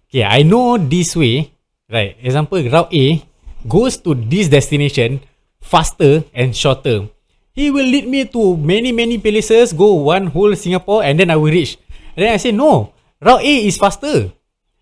Okay, 0.10 0.26
I 0.26 0.46
know 0.46 0.78
this 0.78 1.18
way, 1.18 1.50
right? 1.90 2.14
Example, 2.22 2.62
route 2.62 2.94
A 2.94 3.06
goes 3.66 3.98
to 4.06 4.14
this 4.14 4.50
destination 4.50 5.22
faster 5.62 6.26
and 6.34 6.54
shorter. 6.54 7.10
He 7.54 7.70
will 7.70 7.86
lead 7.86 8.06
me 8.06 8.26
to 8.30 8.58
many, 8.58 8.94
many 8.94 9.18
places, 9.18 9.74
go 9.74 9.98
one 10.10 10.30
whole 10.34 10.54
Singapore, 10.54 11.02
and 11.06 11.18
then 11.18 11.30
I 11.30 11.38
will 11.38 11.54
reach. 11.54 11.78
And 12.14 12.26
then 12.26 12.34
I 12.34 12.38
say, 12.38 12.54
no, 12.54 12.94
route 13.22 13.44
A 13.44 13.54
is 13.68 13.78
faster. 13.78 14.32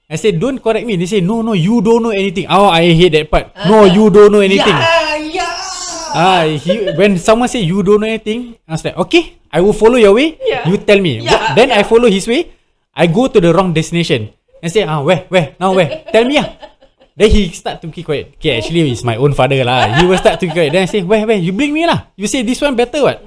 I 0.07 0.15
say, 0.15 0.31
don't 0.31 0.63
correct 0.63 0.87
me. 0.87 0.95
They 0.95 1.05
say, 1.05 1.19
no, 1.19 1.41
no, 1.43 1.51
you 1.51 1.81
don't 1.83 2.01
know 2.01 2.15
anything. 2.15 2.47
Oh, 2.47 2.71
I 2.71 2.95
hate 2.95 3.11
that 3.11 3.27
part. 3.29 3.51
No, 3.67 3.83
you 3.83 4.07
don't 4.09 4.31
know 4.31 4.39
anything. 4.39 4.71
Yeah, 4.71 5.19
yeah. 5.19 5.53
Ah, 6.15 6.47
he, 6.47 6.95
when 6.95 7.19
someone 7.19 7.51
say 7.51 7.59
you 7.59 7.83
don't 7.83 7.99
know 7.99 8.07
anything, 8.07 8.55
I 8.63 8.71
was 8.71 8.85
like, 8.87 8.95
okay, 8.95 9.37
I 9.51 9.59
will 9.59 9.75
follow 9.75 9.99
your 9.99 10.15
way. 10.15 10.39
Yeah. 10.39 10.63
You 10.63 10.79
tell 10.79 10.99
me. 11.03 11.19
Yeah, 11.19 11.53
then 11.53 11.75
I 11.75 11.83
follow 11.83 12.07
his 12.07 12.25
way. 12.25 12.55
I 12.95 13.05
go 13.11 13.27
to 13.27 13.37
the 13.37 13.53
wrong 13.53 13.75
destination 13.75 14.31
and 14.63 14.71
say, 14.71 14.87
ah, 14.87 15.03
where, 15.03 15.27
where, 15.27 15.53
now 15.59 15.75
where? 15.75 16.07
tell 16.09 16.25
me 16.25 16.39
ah. 16.39 16.49
Then 17.17 17.29
he 17.29 17.49
start 17.49 17.81
to 17.81 17.89
keep 17.89 18.05
quiet. 18.05 18.37
Okay, 18.37 18.57
actually 18.57 18.89
it's 18.93 19.03
my 19.03 19.17
own 19.17 19.33
father 19.33 19.61
lah. 19.65 19.99
He 19.99 20.05
will 20.05 20.17
start 20.17 20.39
to 20.39 20.45
keep 20.45 20.53
quiet. 20.53 20.71
Then 20.71 20.85
I 20.85 20.89
say, 20.89 21.01
where, 21.03 21.25
where? 21.25 21.37
You 21.37 21.51
bring 21.51 21.73
me 21.73 21.85
lah. 21.85 22.09
You 22.15 22.25
say 22.25 22.41
this 22.41 22.61
one 22.61 22.77
better 22.77 23.01
what? 23.01 23.21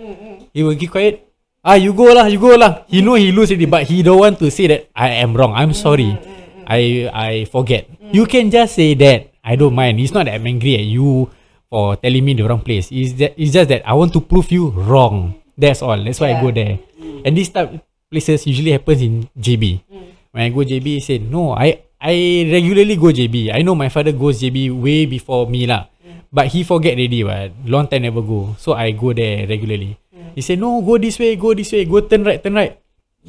He 0.55 0.63
will 0.63 0.79
keep 0.79 0.91
quiet. 0.91 1.30
Ah, 1.61 1.77
you 1.77 1.93
go 1.93 2.09
lah, 2.17 2.25
you 2.25 2.41
go 2.41 2.57
lah. 2.57 2.89
He 2.89 3.05
know 3.05 3.21
he 3.21 3.29
lose 3.37 3.53
already, 3.53 3.69
but 3.69 3.85
he 3.85 4.01
don't 4.01 4.17
want 4.17 4.41
to 4.41 4.49
say 4.49 4.65
that 4.73 4.89
I 4.97 5.21
am 5.21 5.37
wrong. 5.37 5.53
I'm 5.53 5.77
sorry. 5.77 6.17
I 6.65 7.05
I 7.13 7.45
forget. 7.53 7.85
You 8.17 8.25
can 8.25 8.49
just 8.49 8.81
say 8.81 8.97
that. 8.97 9.29
I 9.45 9.61
don't 9.61 9.77
mind. 9.77 10.01
It's 10.01 10.17
not 10.17 10.25
that 10.25 10.41
I'm 10.41 10.49
angry 10.49 10.81
at 10.81 10.89
you 10.89 11.29
for 11.69 12.01
telling 12.01 12.25
me 12.25 12.33
the 12.33 12.49
wrong 12.49 12.65
place. 12.65 12.89
It's 12.89 13.13
that 13.21 13.37
it's 13.37 13.53
just 13.53 13.69
that 13.69 13.85
I 13.85 13.93
want 13.93 14.17
to 14.17 14.25
prove 14.25 14.49
you 14.49 14.73
wrong. 14.73 15.37
That's 15.53 15.85
all. 15.85 16.01
That's 16.01 16.17
why 16.25 16.33
I 16.33 16.41
go 16.41 16.49
there. 16.49 16.81
And 17.29 17.37
this 17.37 17.53
type 17.53 17.77
places 18.09 18.49
usually 18.49 18.73
happens 18.73 19.05
in 19.05 19.29
JB. 19.37 19.85
When 20.33 20.41
I 20.41 20.49
go 20.49 20.65
JB, 20.65 20.97
he 20.97 21.05
said, 21.05 21.29
No, 21.29 21.53
I 21.53 21.85
I 22.01 22.49
regularly 22.49 22.97
go 22.97 23.13
JB. 23.13 23.53
I 23.53 23.61
know 23.61 23.77
my 23.77 23.93
father 23.93 24.17
goes 24.17 24.41
JB 24.41 24.73
way 24.73 25.05
before 25.05 25.45
me 25.45 25.69
lah. 25.69 25.93
But 26.33 26.49
he 26.57 26.65
forget 26.65 26.97
already 26.97 27.21
what. 27.21 27.53
Long 27.69 27.85
time 27.85 28.09
never 28.09 28.25
go. 28.25 28.57
So 28.57 28.73
I 28.73 28.97
go 28.97 29.13
there 29.13 29.45
regularly. 29.45 30.01
He 30.35 30.43
said, 30.43 30.59
No, 30.59 30.81
go 30.83 30.99
this 30.99 31.19
way, 31.19 31.37
go 31.37 31.55
this 31.55 31.73
way, 31.73 31.85
go 31.85 32.01
turn 32.01 32.25
right, 32.25 32.43
turn 32.43 32.55
right. 32.55 32.79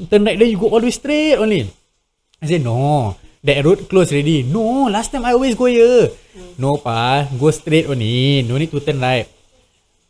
Turn 0.10 0.24
right, 0.24 0.38
then 0.38 0.50
you 0.50 0.58
go 0.58 0.70
all 0.70 0.80
the 0.80 0.88
way 0.88 0.96
straight 0.96 1.36
only. 1.36 1.68
I 2.42 2.46
said, 2.48 2.64
No, 2.64 3.16
that 3.44 3.64
road 3.66 3.90
closed 3.90 4.14
already. 4.14 4.44
No, 4.44 4.88
last 4.88 5.12
time 5.12 5.26
I 5.26 5.34
always 5.34 5.56
go 5.56 5.66
here. 5.66 6.10
No, 6.58 6.78
pa, 6.78 7.28
go 7.40 7.52
straight 7.52 7.90
only. 7.90 8.44
No 8.44 8.58
need 8.58 8.72
to 8.72 8.80
turn 8.80 9.02
right. 9.02 9.28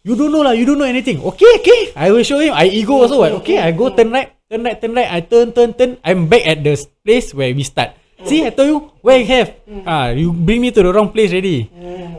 You 0.02 0.18
don't 0.18 0.34
know 0.34 0.42
lah, 0.42 0.58
you 0.58 0.66
don't 0.66 0.82
know 0.82 0.90
anything. 0.90 1.22
Okay, 1.22 1.62
okay. 1.62 1.82
I 1.94 2.10
will 2.10 2.26
show 2.26 2.42
him. 2.42 2.58
I 2.58 2.66
ego 2.66 3.06
also 3.06 3.22
what. 3.22 3.32
Okay, 3.46 3.62
I 3.62 3.70
go 3.70 3.94
turn 3.94 4.10
right, 4.10 4.34
turn 4.50 4.66
right, 4.66 4.78
turn 4.82 4.98
right. 4.98 5.06
I 5.06 5.22
turn, 5.22 5.54
turn, 5.54 5.78
turn. 5.78 6.02
I'm 6.02 6.26
back 6.26 6.42
at 6.42 6.66
the 6.66 6.74
place 7.06 7.34
where 7.38 7.54
we 7.54 7.62
start. 7.62 7.94
See, 8.26 8.46
I 8.46 8.52
told 8.54 8.70
you 8.70 8.80
where 9.02 9.18
you 9.18 9.28
have. 9.34 9.50
Ah, 9.86 10.10
you 10.14 10.32
bring 10.34 10.62
me 10.62 10.70
to 10.72 10.82
the 10.84 10.92
wrong 10.94 11.10
place 11.10 11.32
already. 11.34 11.70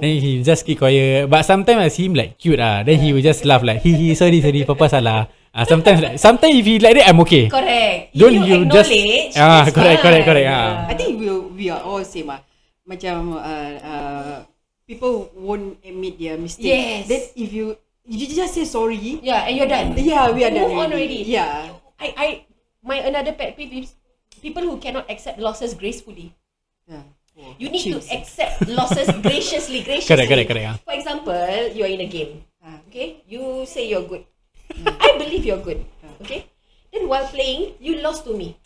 Then 0.02 0.18
he 0.18 0.42
just 0.42 0.66
keep 0.66 0.78
quiet. 0.82 1.30
But 1.30 1.42
sometimes 1.46 1.78
I 1.78 1.88
see 1.88 2.06
him 2.10 2.14
like 2.18 2.38
cute 2.38 2.58
ah. 2.58 2.82
Then 2.82 2.98
he 2.98 3.12
will 3.14 3.22
just 3.22 3.44
laugh 3.46 3.62
like, 3.62 3.80
he 3.86 3.94
he 3.94 4.06
sorry 4.18 4.42
sorry, 4.42 4.66
papa 4.66 4.88
salah. 4.90 5.30
Ah, 5.52 5.64
sometimes 5.68 6.00
like, 6.00 6.16
sometimes 6.18 6.56
if 6.58 6.64
he 6.64 6.80
like 6.80 6.96
that, 6.98 7.06
I'm 7.12 7.20
okay. 7.22 7.46
Correct. 7.52 8.16
Don't 8.16 8.34
If 8.34 8.42
you 8.48 8.56
just- 8.72 8.90
Ah, 9.36 9.68
correct, 9.68 10.00
correct, 10.02 10.24
fine. 10.24 10.26
correct, 10.26 10.48
ah. 10.48 10.88
I 10.90 10.94
think 10.96 11.20
we 11.20 11.28
we 11.54 11.64
are 11.70 11.82
all 11.84 12.02
same 12.02 12.32
ah. 12.32 12.40
Macam 12.88 13.36
uh, 13.38 13.70
uh, 13.84 14.34
people 14.88 15.30
won't 15.38 15.78
admit 15.86 16.18
their 16.18 16.34
mistake. 16.40 16.66
Yes. 16.66 17.06
Then 17.06 17.22
if 17.38 17.50
you 17.54 17.76
you 18.02 18.26
just 18.26 18.58
say 18.58 18.66
sorry. 18.66 19.20
Yeah, 19.22 19.46
and 19.46 19.54
you're 19.54 19.70
done. 19.70 19.94
Yeah, 19.94 20.32
we 20.34 20.42
are 20.42 20.50
done 20.50 20.72
Move 20.72 20.82
on 20.82 20.90
already. 20.90 21.22
already. 21.22 21.36
Yeah. 21.38 21.70
I, 22.02 22.08
I, 22.18 22.28
my 22.82 22.98
another 22.98 23.30
pet 23.38 23.54
peeve 23.54 23.70
is 23.86 23.94
people 24.42 24.62
who 24.62 24.76
cannot 24.78 25.06
accept 25.08 25.38
losses 25.38 25.74
gracefully. 25.74 26.34
yeah. 26.86 27.02
You 27.56 27.70
need 27.72 27.80
Chills. 27.80 28.04
to 28.08 28.12
accept 28.12 28.68
losses 28.68 29.08
graciously, 29.24 29.80
graciously. 29.80 30.04
Correct, 30.12 30.28
correct, 30.28 30.48
correct. 30.52 30.84
For 30.84 30.92
example, 30.92 31.32
you 31.72 31.80
are 31.86 31.88
in 31.88 32.02
a 32.04 32.08
game. 32.10 32.44
Okay, 32.92 33.24
you 33.26 33.64
say 33.64 33.88
you're 33.88 34.04
good. 34.04 34.28
I 35.00 35.16
believe 35.16 35.40
you're 35.48 35.62
good. 35.64 35.80
Okay, 36.20 36.44
then 36.92 37.08
while 37.08 37.24
playing, 37.32 37.72
you 37.80 38.04
lost 38.04 38.28
to 38.28 38.36
me. 38.36 38.58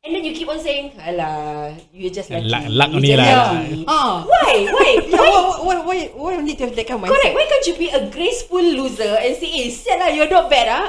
And 0.00 0.16
then 0.16 0.24
you 0.24 0.32
keep 0.32 0.48
on 0.48 0.56
saying, 0.56 0.96
Alah, 0.96 1.76
you're 1.92 2.08
just 2.12 2.32
lucky. 2.32 2.48
Luck- 2.48 2.72
luck 2.72 2.88
You 2.88 2.96
only 2.96 3.16
lah." 3.20 3.52
lucky." 3.52 3.84
Ah. 3.84 4.24
Why? 4.24 4.52
Why? 4.72 4.90
Yeah, 5.12 5.20
Why? 5.20 5.28
why, 5.28 5.56
why, 5.60 5.76
why, 5.84 5.98
why 6.16 6.30
you 6.36 6.42
need 6.44 6.56
to 6.56 6.64
have 6.64 6.76
that 6.76 6.88
kind 6.88 6.96
of 6.96 7.04
mindset? 7.04 7.20
Correct. 7.20 7.34
Why 7.36 7.44
can't 7.52 7.66
you 7.68 7.76
be 7.76 7.88
a 7.92 8.00
graceful 8.08 8.64
loser 8.64 9.12
and 9.20 9.36
say, 9.36 9.48
eh, 9.60 9.68
sial 9.68 10.00
lah, 10.00 10.08
you're 10.08 10.28
not 10.32 10.48
bad 10.48 10.68
ah. 10.72 10.84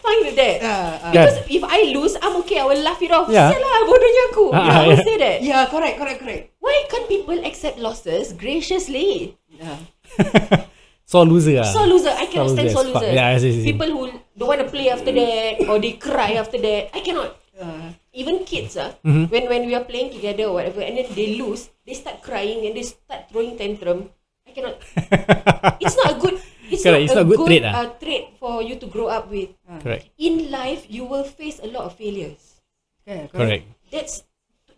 I'm 0.00 0.08
fine 0.08 0.22
with 0.24 0.36
that. 0.40 0.56
Ah. 0.64 1.12
Yeah. 1.12 1.28
Because 1.28 1.36
if 1.52 1.62
I 1.64 1.92
lose, 1.92 2.16
I'm 2.16 2.40
okay. 2.40 2.56
I 2.56 2.64
will 2.64 2.80
laugh 2.80 3.00
it 3.04 3.12
off. 3.12 3.28
Yeah. 3.28 3.52
Sial 3.52 3.60
lah, 3.60 3.84
bodohnya 3.84 4.22
aku. 4.32 4.44
Ah, 4.48 4.56
I 4.56 4.64
ah, 4.64 4.80
will 4.88 4.96
yeah. 4.96 5.04
say 5.04 5.16
that. 5.20 5.36
Yeah, 5.44 5.62
correct, 5.68 5.96
correct, 6.00 6.18
correct. 6.24 6.42
Why 6.64 6.88
can't 6.88 7.04
people 7.04 7.36
accept 7.44 7.76
losses 7.76 8.32
graciously? 8.32 9.36
Yeah. 9.52 9.76
So 11.10 11.26
loser 11.26 11.58
ah. 11.58 11.66
So 11.66 11.82
loser. 11.90 12.14
I 12.14 12.30
cannot 12.30 12.54
So 12.54 12.54
stand 12.54 12.70
loser 12.70 12.78
so 12.78 12.86
loser. 12.86 13.10
Yeah, 13.10 13.34
I 13.34 13.42
see, 13.42 13.50
see. 13.50 13.66
People 13.66 13.90
who 13.90 14.14
don't 14.38 14.46
want 14.46 14.62
to 14.62 14.70
play 14.70 14.94
after 14.94 15.10
that 15.10 15.58
or 15.66 15.82
they 15.82 15.98
cry 15.98 16.38
after 16.38 16.54
that. 16.62 16.94
I 16.94 17.02
cannot. 17.02 17.34
Uh, 17.58 17.90
Even 18.10 18.42
kids, 18.42 18.74
ah, 18.74 18.90
Mhm. 19.06 19.30
when 19.30 19.44
when 19.46 19.62
we 19.70 19.74
are 19.78 19.86
playing 19.86 20.10
together 20.10 20.50
or 20.50 20.58
whatever, 20.58 20.82
and 20.82 20.98
then 20.98 21.06
they 21.14 21.38
lose, 21.38 21.70
they 21.86 21.94
start 21.94 22.18
crying 22.26 22.66
and 22.66 22.74
they 22.74 22.82
start 22.82 23.30
throwing 23.30 23.54
tantrum. 23.54 24.10
I 24.42 24.50
cannot. 24.50 24.82
It's 25.82 25.94
not 25.94 26.14
a 26.14 26.16
good. 26.18 26.42
It's 26.70 26.82
Correct, 26.86 27.02
not 27.02 27.04
it's 27.04 27.12
a 27.18 27.22
not 27.22 27.26
good 27.28 27.38
good, 27.42 27.48
trait, 27.50 27.64
ah. 27.66 27.74
uh, 27.74 27.86
trait 27.98 28.24
for 28.38 28.62
you 28.62 28.78
to 28.78 28.86
grow 28.86 29.10
up 29.10 29.26
with. 29.26 29.50
Correct. 29.82 30.06
In 30.18 30.50
life, 30.54 30.86
you 30.88 31.04
will 31.04 31.26
face 31.26 31.58
a 31.58 31.66
lot 31.66 31.84
of 31.90 31.98
failures. 31.98 32.62
yeah, 33.04 33.26
Correct. 33.26 33.66
That's 33.90 34.22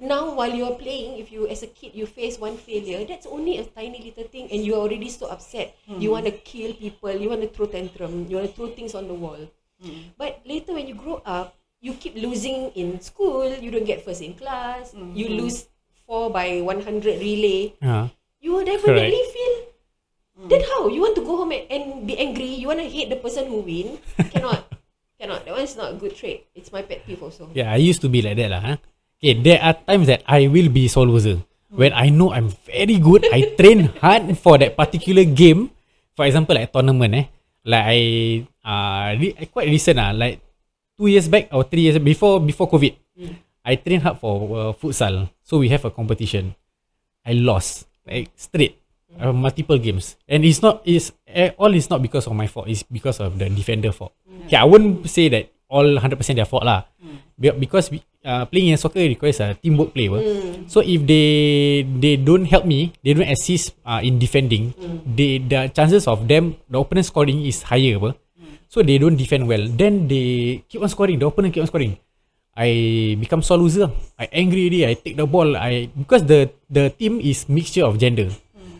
now 0.00 0.34
while 0.34 0.50
you're 0.50 0.74
playing, 0.80 1.20
if 1.20 1.30
you 1.30 1.46
as 1.46 1.62
a 1.62 1.70
kid 1.70 1.94
you 1.94 2.08
face 2.08 2.40
one 2.40 2.56
failure, 2.56 3.04
that's 3.04 3.28
only 3.28 3.60
a 3.60 3.64
tiny 3.68 4.02
little 4.02 4.24
thing, 4.26 4.48
and 4.50 4.64
you're 4.64 4.80
already 4.80 5.12
so 5.12 5.28
upset. 5.28 5.76
You 5.86 6.10
want 6.10 6.26
to 6.26 6.32
kill 6.32 6.72
people, 6.74 7.12
you 7.12 7.28
want 7.28 7.44
to 7.44 7.50
throw 7.52 7.68
tantrum, 7.68 8.26
you 8.26 8.40
want 8.40 8.48
to 8.50 8.54
throw 8.56 8.72
things 8.72 8.96
on 8.96 9.06
the 9.06 9.14
wall. 9.14 9.38
But 10.16 10.40
later 10.46 10.72
when 10.74 10.86
you 10.88 10.94
grow 10.94 11.20
up, 11.26 11.54
you 11.82 11.94
keep 11.98 12.14
losing 12.14 12.70
in 12.78 13.02
school. 13.02 13.50
You 13.50 13.70
don't 13.70 13.84
get 13.84 14.02
first 14.06 14.22
in 14.22 14.34
class. 14.34 14.94
You 14.94 15.28
lose 15.28 15.66
four 16.06 16.30
by 16.30 16.62
one 16.62 16.80
hundred 16.82 17.18
relay. 17.18 17.74
Ah. 17.82 18.08
You 18.40 18.54
will 18.58 18.64
definitely 18.66 19.22
feel. 19.34 19.51
Then 20.48 20.62
how 20.66 20.90
you 20.90 21.02
want 21.02 21.14
to 21.14 21.22
go 21.22 21.38
home 21.38 21.52
and, 21.54 21.64
and 21.70 22.06
be 22.06 22.18
angry? 22.18 22.58
You 22.58 22.66
want 22.66 22.80
to 22.82 22.88
hate 22.88 23.10
the 23.10 23.20
person 23.20 23.46
who 23.46 23.62
win? 23.62 23.98
Cannot. 24.34 24.66
Cannot. 25.18 25.46
That 25.46 25.54
one 25.54 25.62
is 25.62 25.76
not 25.78 25.94
a 25.94 25.96
good 25.96 26.16
trait. 26.18 26.50
It's 26.54 26.72
my 26.74 26.82
pet 26.82 27.06
peeve 27.06 27.22
also. 27.22 27.50
Yeah, 27.54 27.70
I 27.70 27.78
used 27.78 28.02
to 28.02 28.10
be 28.10 28.22
like 28.22 28.34
that 28.42 28.50
lah. 28.50 28.60
Huh? 28.60 28.76
Okay, 29.22 29.38
there 29.38 29.62
are 29.62 29.78
times 29.86 30.10
that 30.10 30.26
I 30.26 30.50
will 30.50 30.66
be 30.66 30.90
sore 30.90 31.06
loser. 31.06 31.38
When 31.70 31.94
I 31.94 32.10
know 32.10 32.34
I'm 32.34 32.50
very 32.68 32.98
good, 32.98 33.24
I 33.30 33.54
train 33.54 33.88
hard 34.02 34.34
for 34.36 34.58
that 34.58 34.76
particular 34.76 35.24
game. 35.24 35.70
For 36.18 36.26
example, 36.26 36.58
like 36.58 36.74
tournament 36.74 37.14
eh. 37.14 37.26
Like 37.62 37.86
I 37.86 37.98
uh 38.66 39.14
re- 39.16 39.38
quite 39.48 39.70
recent 39.70 40.02
ah, 40.02 40.10
like 40.10 40.42
two 40.98 41.06
years 41.06 41.30
back 41.30 41.48
or 41.54 41.64
three 41.64 41.86
years 41.86 41.96
before 42.02 42.42
before 42.42 42.66
COVID. 42.66 42.92
I 43.62 43.78
train 43.78 44.02
hard 44.02 44.18
for 44.18 44.34
uh, 44.58 44.72
futsal. 44.74 45.30
So 45.46 45.62
we 45.62 45.70
have 45.70 45.86
a 45.86 45.94
competition. 45.94 46.58
I 47.22 47.38
lost 47.38 47.86
like 48.02 48.34
straight 48.34 48.81
uh, 49.20 49.32
multiple 49.32 49.76
games, 49.78 50.16
and 50.28 50.44
it's 50.44 50.62
not 50.62 50.80
is 50.84 51.12
eh, 51.26 51.50
all 51.58 51.72
is 51.74 51.88
not 51.90 52.00
because 52.00 52.26
of 52.26 52.34
my 52.36 52.46
fault. 52.46 52.68
It's 52.68 52.84
because 52.84 53.20
of 53.20 53.36
the 53.38 53.48
defender 53.48 53.92
fault. 53.92 54.12
Okay, 54.46 54.56
I 54.56 54.64
won't 54.64 55.08
say 55.08 55.28
that 55.28 55.50
all 55.68 55.98
hundred 55.98 56.16
percent 56.20 56.36
their 56.36 56.48
fault 56.48 56.64
lah. 56.64 56.84
Be- 57.40 57.56
Because 57.56 57.88
we, 57.90 58.04
uh, 58.22 58.44
playing 58.46 58.70
in 58.70 58.78
soccer 58.78 59.00
requires 59.02 59.40
a 59.40 59.56
teamwork 59.56 59.96
play. 59.96 60.06
apa. 60.06 60.20
So 60.68 60.84
if 60.84 61.02
they 61.08 61.26
they 61.86 62.14
don't 62.20 62.44
help 62.46 62.68
me, 62.68 62.92
they 63.02 63.16
don't 63.16 63.26
assist 63.28 63.74
uh, 63.82 63.98
in 64.04 64.20
defending, 64.20 64.76
they 65.02 65.40
the 65.40 65.72
chances 65.72 66.04
of 66.06 66.28
them 66.28 66.54
the 66.68 66.78
opponent 66.78 67.08
scoring 67.08 67.42
is 67.42 67.64
higher. 67.66 67.96
Apa. 67.98 68.14
So 68.68 68.80
they 68.80 68.96
don't 69.00 69.16
defend 69.16 69.48
well. 69.48 69.64
Then 69.64 70.08
they 70.08 70.60
keep 70.68 70.80
on 70.80 70.88
scoring. 70.88 71.18
The 71.20 71.28
opponent 71.28 71.52
keep 71.52 71.64
on 71.64 71.68
scoring. 71.68 71.96
I 72.52 73.16
become 73.16 73.40
sore 73.40 73.56
loser. 73.56 73.88
I 74.20 74.28
angry 74.28 74.68
already. 74.68 74.84
I 74.84 74.92
take 74.92 75.16
the 75.16 75.24
ball. 75.24 75.56
I 75.56 75.88
because 75.88 76.28
the 76.28 76.52
the 76.68 76.92
team 76.92 77.16
is 77.16 77.48
mixture 77.48 77.84
of 77.88 77.96
gender, 77.96 78.28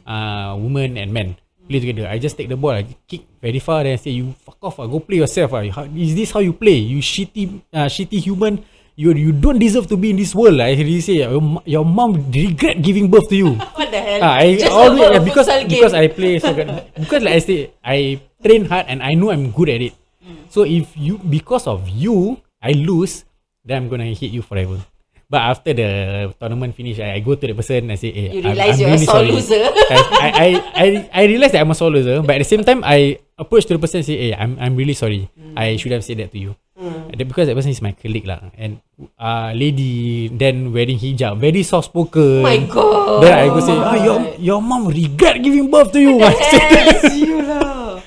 uh, 0.06 0.56
women 0.58 0.96
and 0.98 1.12
men 1.12 1.36
play 1.68 1.80
together. 1.80 2.08
I 2.08 2.18
just 2.18 2.36
take 2.36 2.48
the 2.48 2.56
ball. 2.56 2.74
I 2.74 2.84
kick 3.06 3.22
very 3.40 3.58
far. 3.58 3.82
Then 3.84 3.94
I 3.94 4.00
say, 4.00 4.10
"You 4.14 4.34
fuck 4.42 4.58
off. 4.62 4.78
Uh, 4.80 4.86
go 4.86 5.00
play 5.00 5.22
yourself. 5.22 5.52
Uh. 5.54 5.64
Is 5.94 6.14
this 6.14 6.30
how 6.34 6.40
you 6.40 6.52
play? 6.52 6.78
You 6.82 6.98
shitty, 6.98 7.62
uh, 7.72 7.86
shitty 7.86 8.18
human. 8.20 8.62
You 8.92 9.14
you 9.16 9.32
don't 9.32 9.56
deserve 9.56 9.88
to 9.88 9.96
be 9.96 10.10
in 10.12 10.18
this 10.20 10.34
world." 10.34 10.60
I 10.60 10.74
really 10.76 11.00
say, 11.00 11.24
"Your, 11.24 11.38
your 11.64 11.84
mom 11.86 12.28
regret 12.30 12.82
giving 12.82 13.08
birth 13.08 13.28
to 13.32 13.36
you." 13.36 13.50
What 13.78 13.88
the 13.90 14.00
hell? 14.00 14.20
Ah, 14.22 14.36
I 14.42 14.56
Just 14.60 14.68
always 14.72 15.20
because 15.24 15.48
game. 15.48 15.68
because 15.68 15.92
I 15.96 16.08
play 16.12 16.38
soccer 16.38 16.66
because 16.96 17.22
like 17.24 17.34
I 17.36 17.42
say 17.42 17.58
I 17.84 18.20
train 18.44 18.66
hard 18.68 18.86
and 18.88 19.00
I 19.02 19.12
know 19.16 19.30
I'm 19.32 19.50
good 19.52 19.68
at 19.72 19.80
it. 19.80 19.94
So 20.52 20.68
if 20.68 20.92
you 20.96 21.16
because 21.18 21.64
of 21.66 21.88
you 21.88 22.36
I 22.60 22.72
lose, 22.76 23.24
then 23.64 23.80
I'm 23.84 23.88
gonna 23.88 24.12
hate 24.12 24.30
you 24.32 24.44
forever. 24.44 24.78
But 25.32 25.48
after 25.48 25.72
the 25.72 25.88
tournament 26.36 26.76
finish, 26.76 27.00
I, 27.00 27.16
I 27.16 27.18
go 27.24 27.32
to 27.32 27.40
the 27.48 27.56
person 27.56 27.88
and 27.88 27.96
say, 27.96 28.12
"Hey, 28.12 28.36
You 28.36 28.44
I'm, 28.44 28.52
realise 28.52 28.76
I'm 28.76 28.80
you're 28.84 28.92
a 28.92 28.96
really 29.00 29.08
sore 29.08 29.24
sorry." 29.24 29.32
loser. 29.32 29.64
I, 29.64 30.28
I, 30.28 30.48
I, 30.76 30.86
I, 31.08 31.22
realize 31.24 31.56
that 31.56 31.64
I'm 31.64 31.72
a 31.72 31.78
sore 31.78 31.88
loser, 31.88 32.20
but 32.20 32.36
at 32.36 32.44
the 32.44 32.50
same 32.52 32.60
time, 32.68 32.84
I 32.84 33.16
approach 33.40 33.64
to 33.64 33.72
the 33.72 33.80
person 33.80 34.04
and 34.04 34.06
say, 34.12 34.20
"Hey, 34.20 34.36
I'm, 34.36 34.60
I'm 34.60 34.76
really 34.76 34.92
sorry. 34.92 35.32
I 35.56 35.80
should 35.80 35.96
have 35.96 36.04
said 36.04 36.20
that 36.20 36.36
to 36.36 36.38
you." 36.38 36.52
Then 37.16 37.28
because 37.28 37.48
that 37.48 37.56
person 37.56 37.72
is 37.72 37.80
my 37.80 37.96
colleague 37.96 38.28
lah, 38.28 38.44
and 38.60 38.84
uh, 39.16 39.56
lady 39.56 40.28
then 40.28 40.68
wearing 40.68 41.00
hijab, 41.00 41.40
very 41.40 41.62
soft 41.64 41.88
spoken. 41.94 42.42
Oh 42.42 42.48
my 42.48 42.60
god. 42.68 43.24
Then 43.24 43.32
I 43.32 43.46
go 43.48 43.60
say, 43.64 43.76
ah, 43.76 43.96
your 43.96 44.18
your 44.36 44.60
mom 44.60 44.88
regret 44.90 45.40
giving 45.40 45.70
birth 45.72 45.92
to 45.96 46.00
you. 46.00 46.20
I 46.26 46.32
say 46.36 46.60
that. 46.60 47.12
you 47.16 47.38
lah. 47.40 48.02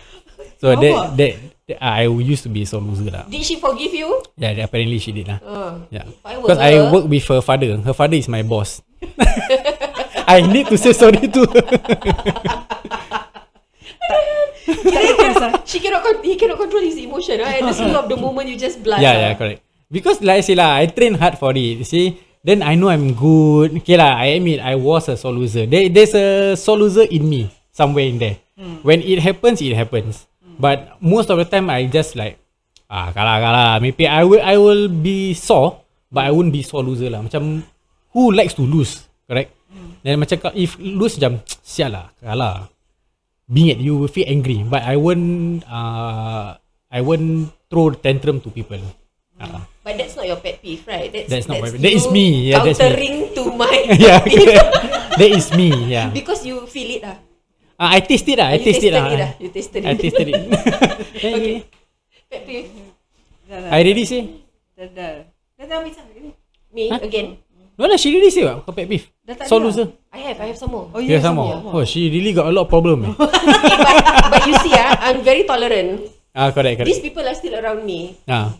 so 0.60 0.76
Rabak. 0.76 0.82
that 0.82 0.96
that 1.18 1.32
I 1.66 2.06
used 2.06 2.46
to 2.46 2.50
be 2.54 2.62
so 2.62 2.78
loser 2.78 3.10
lah. 3.10 3.26
Did 3.26 3.42
she 3.42 3.58
forgive 3.58 3.90
you? 3.90 4.22
Yeah, 4.38 4.54
apparently 4.62 5.02
she 5.02 5.10
did 5.10 5.26
lah. 5.26 5.42
Uh, 5.42 5.74
Yeah, 5.90 6.06
I 6.22 6.38
because 6.38 6.62
I 6.62 6.78
her- 6.78 6.94
work 6.94 7.10
with 7.10 7.26
her 7.26 7.42
father. 7.42 7.82
Her 7.82 7.94
father 7.98 8.14
is 8.22 8.30
my 8.30 8.46
boss. 8.46 8.86
I 10.30 10.46
need 10.46 10.70
to 10.70 10.78
say 10.78 10.94
sorry 10.94 11.26
to 11.26 11.42
her. 11.50 11.66
she 15.66 15.82
cannot 15.82 16.06
con- 16.06 16.22
he 16.22 16.38
cannot 16.38 16.62
control 16.62 16.86
his 16.86 16.98
emotion. 17.02 17.42
Right? 17.42 17.62
At 17.62 17.66
the 17.66 17.74
spur 17.74 17.98
of 17.98 18.10
the 18.14 18.18
moment, 18.18 18.46
you 18.50 18.58
just 18.62 18.86
blast. 18.86 19.02
yeah, 19.02 19.18
ah. 19.18 19.22
yeah, 19.26 19.34
correct. 19.34 19.60
Because 19.90 20.22
like 20.22 20.42
I 20.42 20.46
say 20.46 20.54
lah, 20.54 20.78
I 20.78 20.86
train 20.86 21.18
hard 21.18 21.38
for 21.42 21.50
it. 21.58 21.82
You 21.82 21.88
see, 21.88 22.22
then 22.46 22.62
I 22.62 22.78
know 22.78 22.94
I'm 22.94 23.14
good. 23.18 23.82
Okay 23.82 23.98
lah, 23.98 24.22
I 24.22 24.38
admit 24.38 24.62
I 24.62 24.78
was 24.78 25.10
a 25.10 25.18
sore 25.18 25.34
loser. 25.34 25.66
There, 25.66 25.90
there's 25.90 26.14
a 26.14 26.54
sore 26.58 26.78
loser 26.78 27.10
in 27.10 27.26
me 27.26 27.50
somewhere 27.74 28.06
in 28.06 28.22
there. 28.22 28.38
When 28.86 29.02
it 29.04 29.20
happens, 29.20 29.60
it 29.66 29.74
happens. 29.76 30.30
But 30.56 30.98
most 31.04 31.28
of 31.30 31.38
the 31.38 31.46
time, 31.46 31.68
I 31.70 31.86
just 31.88 32.16
like 32.16 32.40
ah 32.88 33.12
kalah 33.12 33.38
kalah. 33.42 33.72
Maybe 33.80 34.06
I 34.08 34.24
will 34.24 34.42
I 34.42 34.56
will 34.56 34.88
be 34.88 35.34
sore, 35.34 35.84
but 36.08 36.26
I 36.28 36.32
won't 36.32 36.54
be 36.54 36.64
sore 36.64 36.84
loser 36.84 37.10
lah. 37.12 37.22
Macam 37.22 37.64
who 38.16 38.32
likes 38.32 38.56
to 38.56 38.64
lose, 38.64 39.06
correct? 39.28 39.52
Then 40.02 40.22
macam 40.22 40.38
if 40.54 40.78
lose 40.80 41.18
macam 41.18 41.42
sial 41.66 41.92
lah 41.92 42.08
kalah. 42.22 42.70
Being 43.46 43.78
it, 43.78 43.80
you 43.82 43.94
will 44.02 44.10
feel 44.10 44.26
angry. 44.26 44.66
But 44.66 44.82
I 44.86 44.98
won't 44.98 45.62
uh, 45.70 46.58
I 46.90 47.00
won't 47.06 47.54
throw 47.70 47.94
tantrum 47.94 48.42
to 48.42 48.50
people. 48.50 48.82
Uh, 49.38 49.62
But 49.86 50.02
that's 50.02 50.18
not 50.18 50.26
your 50.26 50.42
pet 50.42 50.66
peeve, 50.66 50.82
right? 50.90 51.14
That's, 51.14 51.30
That's 51.30 51.46
not 51.46 51.62
my 51.62 51.70
pet- 51.70 51.78
that 51.78 51.94
is 51.94 52.10
me. 52.10 52.50
Yeah, 52.50 52.66
that's 52.66 52.82
me. 52.82 52.90
countering 52.90 53.18
to 53.38 53.44
my 53.54 53.76
yeah, 54.02 54.18
pet 54.18 54.34
peeve. 54.34 54.58
that 55.22 55.30
is 55.30 55.48
me. 55.54 55.70
Yeah, 55.86 56.10
because 56.18 56.42
you 56.42 56.66
feel 56.66 56.90
it 56.98 57.06
ah. 57.78 57.86
uh, 57.86 57.90
I 57.96 58.00
taste 58.02 58.28
it 58.28 58.38
lah. 58.40 58.48
I 58.52 58.58
You 58.60 58.66
taste 58.66 58.84
it 58.84 58.92
lah. 58.94 59.06
it 59.08 59.20
ah. 59.22 59.32
You 59.40 59.50
tasted 59.52 59.82
it. 59.84 59.90
I 59.90 59.94
tasted 59.96 60.28
it. 60.28 60.36
Okay. 61.26 61.56
Pet 62.30 62.42
peeve. 62.46 62.70
Lah. 63.50 63.70
I 63.72 63.80
already 63.82 64.06
say. 64.06 64.22
Dah 64.76 64.88
dah. 64.90 65.14
Dah 65.56 65.66
dah 65.66 65.76
habis 65.82 65.96
lah. 65.96 66.06
Me 66.76 66.84
Huh? 66.92 67.00
again. 67.02 67.40
No 67.76 67.92
lah, 67.92 68.00
she 68.00 68.08
really 68.08 68.32
say 68.32 68.48
what? 68.48 68.64
Her 68.64 68.72
pet 68.72 68.88
beef. 68.88 69.12
Dah 69.24 69.36
tak 69.36 69.52
So 69.52 69.60
ada 69.60 69.68
loser. 69.68 69.88
I 70.16 70.20
have, 70.32 70.40
I 70.40 70.48
have 70.52 70.60
some 70.60 70.72
more. 70.72 70.88
Oh, 70.96 71.04
Yeah, 71.04 71.20
ya, 71.20 71.28
some 71.28 71.36
more. 71.36 71.60
Oh, 71.76 71.84
she 71.84 72.08
really 72.08 72.32
got 72.32 72.48
a 72.48 72.54
lot 72.56 72.68
of 72.68 72.72
problem. 72.72 73.04
Eh. 73.04 73.12
But, 73.20 73.96
but 74.32 74.42
you 74.48 74.56
see 74.64 74.72
ah, 74.76 74.96
I'm 75.04 75.20
very 75.24 75.44
tolerant. 75.44 76.08
ah, 76.32 76.56
correct, 76.56 76.80
correct. 76.80 76.88
These 76.88 77.04
people 77.04 77.28
are 77.28 77.36
still 77.36 77.56
around 77.60 77.84
me. 77.84 78.16
Ah. 78.28 78.56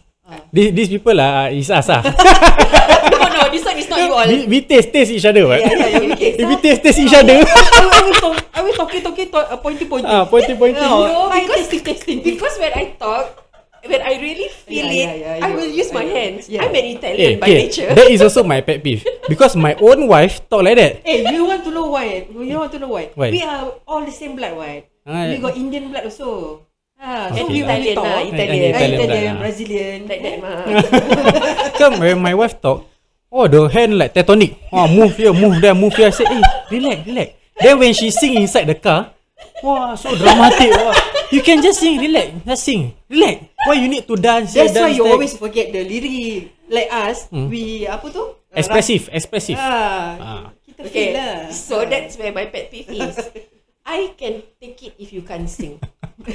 These, 0.52 0.72
these 0.76 0.90
people 0.92 1.16
ah, 1.16 1.48
is 1.48 1.72
us 1.72 1.88
ah. 1.88 2.04
no, 3.18 3.28
no, 3.28 3.42
this 3.50 3.64
one 3.64 3.78
is 3.78 3.88
not 3.88 4.00
you 4.00 4.12
all. 4.12 4.28
we, 4.28 4.48
we 4.48 4.58
taste 4.62 4.92
taste 4.92 5.12
each 5.12 5.26
other, 5.26 5.48
what? 5.48 5.60
Yeah, 5.60 5.74
yeah, 5.74 5.88
yeah, 6.04 6.14
okay. 6.16 6.32
If 6.40 6.46
we 6.48 6.56
taste 6.58 6.82
taste 6.84 7.00
each 7.00 7.14
other. 7.16 7.40
I 7.42 8.02
will 8.04 8.18
talk. 8.18 8.36
I 8.54 8.60
will 8.62 8.76
talking 8.76 9.02
talking 9.02 9.28
to, 9.32 9.38
uh, 9.40 9.58
pointing 9.58 9.88
pointing. 9.88 10.12
ah, 10.12 10.26
pointing 10.26 10.58
pointing. 10.62 10.82
No. 10.82 11.30
Because 11.30 11.68
testing, 11.68 11.84
testing. 11.84 12.18
because 12.24 12.56
when 12.60 12.72
I 12.74 12.96
talk, 12.98 13.26
when 13.86 14.02
I 14.02 14.18
really 14.18 14.50
feel 14.50 14.86
Yeah, 14.86 14.92
it, 14.92 14.98
yeah, 14.98 15.36
yeah, 15.38 15.46
I 15.46 15.54
will 15.54 15.70
use 15.70 15.94
my 15.94 16.04
hands. 16.04 16.50
Yeah. 16.50 16.66
I'm 16.66 16.74
an 16.74 16.86
Italian 16.98 17.22
Eh, 17.22 17.36
by 17.38 17.46
okay, 17.46 17.58
nature. 17.70 17.90
that 17.94 18.10
is 18.10 18.22
also 18.26 18.42
my 18.42 18.62
pet 18.66 18.82
peeve 18.82 19.06
because 19.30 19.54
my 19.56 19.76
own 19.78 20.08
wife 20.10 20.42
talk 20.50 20.66
like 20.66 20.78
that. 20.82 21.06
Eh, 21.06 21.30
you 21.30 21.46
want 21.46 21.62
to 21.64 21.72
know 21.72 21.94
why? 21.94 22.26
You 22.26 22.58
want 22.58 22.72
to 22.74 22.80
know 22.82 22.90
why? 22.90 23.14
Why? 23.14 23.30
We 23.30 23.42
are 23.46 23.78
all 23.86 24.02
the 24.02 24.12
same 24.16 24.34
blood, 24.36 24.58
right? 24.58 24.90
Ah, 25.06 25.30
we 25.30 25.38
got 25.38 25.54
Indian 25.54 25.94
blood 25.94 26.10
also. 26.10 26.62
Ah, 26.98 27.30
so 27.30 27.44
Okay. 27.46 27.62
we 27.62 27.62
only 27.62 27.94
Italian 27.94 27.96
talk. 28.00 28.08
lah, 28.10 28.18
Ah, 28.18 28.24
Italian. 28.26 28.62
Italian 28.72 28.72
Italian, 28.74 28.98
blood 28.98 29.22
lah. 29.22 29.36
Brazilian. 29.44 29.98
like 30.10 30.22
that 30.26 30.36
mah. 30.42 30.64
Come 31.78 31.94
when 32.02 32.18
my 32.18 32.34
wife 32.34 32.58
talk, 32.58 32.88
oh 33.32 33.46
the 33.48 33.68
hand 33.70 33.98
like 33.98 34.14
tectonic. 34.14 34.58
Oh 34.72 34.88
move 34.98 35.16
here, 35.18 35.34
move 35.34 35.62
there, 35.62 35.74
move 35.76 35.94
here. 35.96 36.08
I 36.08 36.16
say, 36.16 36.26
hey, 36.26 36.42
relax, 36.72 36.98
relax. 37.08 37.30
Then 37.60 37.80
when 37.80 37.94
she 37.96 38.12
sing 38.12 38.36
inside 38.36 38.66
the 38.68 38.76
car, 38.76 39.12
wow, 39.64 39.96
so 39.96 40.12
dramatic. 40.16 40.72
Wow. 40.76 40.94
You 41.32 41.42
can 41.42 41.62
just 41.64 41.80
sing, 41.80 41.98
relax, 42.00 42.30
just 42.46 42.64
sing, 42.64 42.94
relax. 43.10 43.46
Why 43.66 43.74
you 43.82 43.88
need 43.90 44.06
to 44.08 44.16
dance? 44.16 44.54
That's 44.54 44.74
why 44.76 44.92
dance 44.92 44.98
you 44.98 45.04
there? 45.04 45.14
always 45.18 45.34
forget 45.38 45.72
the 45.74 45.82
lyric. 45.84 46.52
Like 46.66 46.90
us, 46.90 47.30
we 47.30 47.86
apa 47.86 48.10
tu? 48.10 48.26
Expressive, 48.50 49.06
expressive. 49.14 49.54
Ah, 49.58 50.18
Ah. 50.18 50.44
kita 50.66 50.82
Okay, 50.90 51.14
feel 51.14 51.22
lah. 51.22 51.38
so 51.54 51.86
that's 51.86 52.18
where 52.18 52.34
my 52.34 52.50
pet 52.50 52.74
peeve 52.74 52.90
is. 52.90 53.16
I 53.86 54.14
can 54.18 54.42
take 54.60 54.82
it 54.84 54.94
if 54.98 55.14
you 55.14 55.22
can't 55.22 55.46
sing. 55.50 55.78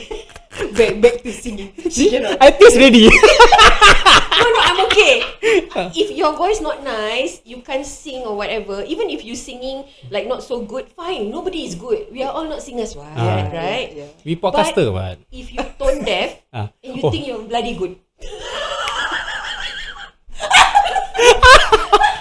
back 0.79 0.93
back 1.03 1.17
to 1.27 1.31
singing. 1.35 1.75
She 1.91 2.11
cannot. 2.11 2.39
I 2.41 2.51
taste 2.55 2.79
ready. 2.79 3.11
No, 4.41 4.49
no, 4.49 4.61
I'm 4.65 4.81
okay. 4.89 5.21
If 5.93 6.17
your 6.17 6.33
voice 6.33 6.65
not 6.65 6.81
nice, 6.81 7.45
you 7.45 7.61
can't 7.61 7.85
sing 7.85 8.25
or 8.25 8.33
whatever. 8.41 8.81
Even 8.89 9.13
if 9.13 9.21
you 9.21 9.37
singing 9.37 9.85
like 10.09 10.25
not 10.25 10.41
so 10.43 10.65
good, 10.65 10.89
fine. 10.97 11.29
Nobody 11.29 11.69
is 11.69 11.75
good. 11.77 12.09
We 12.09 12.25
are 12.25 12.33
all 12.33 12.49
not 12.49 12.65
singers, 12.65 12.97
right? 12.97 13.13
Ah. 13.21 13.53
right? 13.53 13.93
Yeah. 13.93 14.09
We 14.25 14.41
podcaster, 14.41 14.89
what? 14.89 15.21
If 15.29 15.53
you 15.53 15.61
tone 15.77 16.09
deaf 16.09 16.41
Ah. 16.57 16.73
and 16.81 16.97
you 16.97 17.03
Oh. 17.05 17.11
think 17.13 17.29
you're 17.29 17.45
bloody 17.45 17.77
good. 17.77 18.01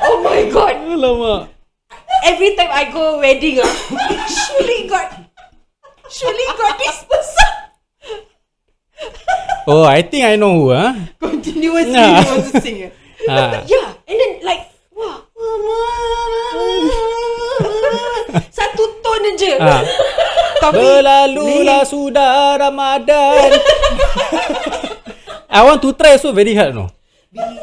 oh 0.03 0.15
my 0.19 0.51
god. 0.51 0.75
Alamak. 0.91 1.55
Every 2.27 2.51
time 2.59 2.67
I 2.67 2.91
go 2.91 3.23
wedding, 3.23 3.63
surely 4.59 4.87
got 4.91 5.07
surely 6.11 6.45
got 6.57 6.75
this 6.77 6.97
person. 7.07 7.53
Oh, 9.69 9.85
I 9.85 10.01
think 10.01 10.25
I 10.25 10.33
know 10.35 10.51
who, 10.57 10.73
ah. 10.73 10.97
Continuously 11.21 11.93
Nah. 11.93 12.19
you 12.19 12.25
want 12.25 12.51
to 12.51 12.59
sing. 12.59 12.83
eh? 12.83 12.91
Ah. 13.29 13.61
Yeah, 13.69 13.93
and 14.09 14.17
then 14.17 14.31
like 14.41 14.65
wah. 14.91 15.21
Satu 18.49 18.83
tone 18.99 19.29
je. 19.37 19.55
Ah. 19.61 19.85
Tapi 20.63 20.75
Berlalulah 20.75 21.87
sudah 21.87 22.59
Ramadan. 22.59 23.55
I 25.47 25.59
want 25.63 25.79
to 25.79 25.95
try 25.95 26.19
so 26.19 26.35
very 26.35 26.51
hard 26.51 26.75
no. 26.75 26.91
Cinta. 27.31 27.58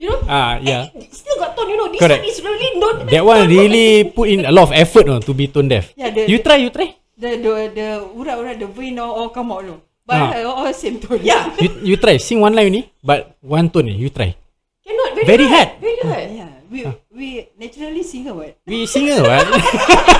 You 0.00 0.08
know? 0.08 0.20
Ah, 0.24 0.56
yeah. 0.64 0.88
And 0.96 1.04
still 1.12 1.36
got 1.36 1.52
tone, 1.52 1.68
you 1.68 1.76
know. 1.76 1.92
This 1.92 2.00
Correct. 2.00 2.24
one 2.24 2.32
is 2.32 2.40
really 2.40 2.70
not 2.80 3.04
That 3.04 3.20
one 3.20 3.44
really 3.44 4.08
put 4.08 4.32
in 4.32 4.48
a 4.48 4.52
lot 4.52 4.68
of 4.68 4.72
effort 4.72 5.04
no 5.04 5.20
to 5.20 5.32
be 5.36 5.44
tone 5.46 5.68
deaf. 5.68 5.92
Yeah, 5.92 6.08
the- 6.08 6.24
You 6.24 6.40
try, 6.40 6.56
you 6.56 6.72
try. 6.72 6.96
the 7.20 7.36
the 7.36 7.52
the 7.76 7.86
urat-urat 8.16 8.56
the 8.56 8.64
vein 8.64 8.96
all, 8.96 9.12
all 9.12 9.28
come 9.28 9.52
out 9.52 9.60
no. 9.68 9.84
But 10.08 10.16
Ah. 10.16 10.32
uh, 10.40 10.48
all 10.64 10.72
same 10.72 11.04
tone. 11.04 11.20
Yeah. 11.20 11.52
You 11.60 11.68
you 11.92 11.96
try. 12.00 12.16
Sing 12.16 12.40
one 12.40 12.56
line 12.56 12.72
ni, 12.72 12.88
but 13.04 13.36
one 13.44 13.68
tone 13.68 13.92
ni. 13.92 14.00
You 14.00 14.08
try. 14.08 14.32
Cannot. 14.80 15.20
Very, 15.20 15.28
Very 15.36 15.46
hard. 15.52 15.68
hard. 15.76 15.84
Very 15.84 16.00
hard. 16.00 16.26
Yeah. 16.32 16.52
We 16.72 16.80
we 17.12 17.26
naturally 17.60 18.00
singer 18.00 18.32
what? 18.32 18.56
We 18.64 18.88
singer 18.88 19.20
what? 19.20 19.44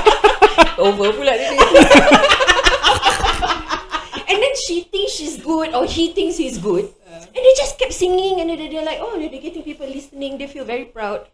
Over 0.85 1.09
pula 1.17 1.33
dia. 1.33 1.57
and 4.29 4.37
then 4.39 4.55
she 4.69 4.85
thinks 4.93 5.17
she's 5.17 5.41
good 5.41 5.73
or 5.73 5.89
he 5.89 6.13
thinks 6.13 6.37
he's 6.37 6.61
good. 6.61 6.93
And 7.11 7.43
they 7.43 7.55
just 7.59 7.75
kept 7.79 7.93
singing 7.93 8.41
and 8.41 8.51
then 8.51 8.71
they're 8.71 8.87
like, 8.87 8.99
oh, 9.03 9.19
they're 9.19 9.29
getting 9.29 9.63
people 9.63 9.87
listening. 9.87 10.39
They 10.39 10.47
feel 10.47 10.65
very 10.65 10.87
proud. 10.87 11.27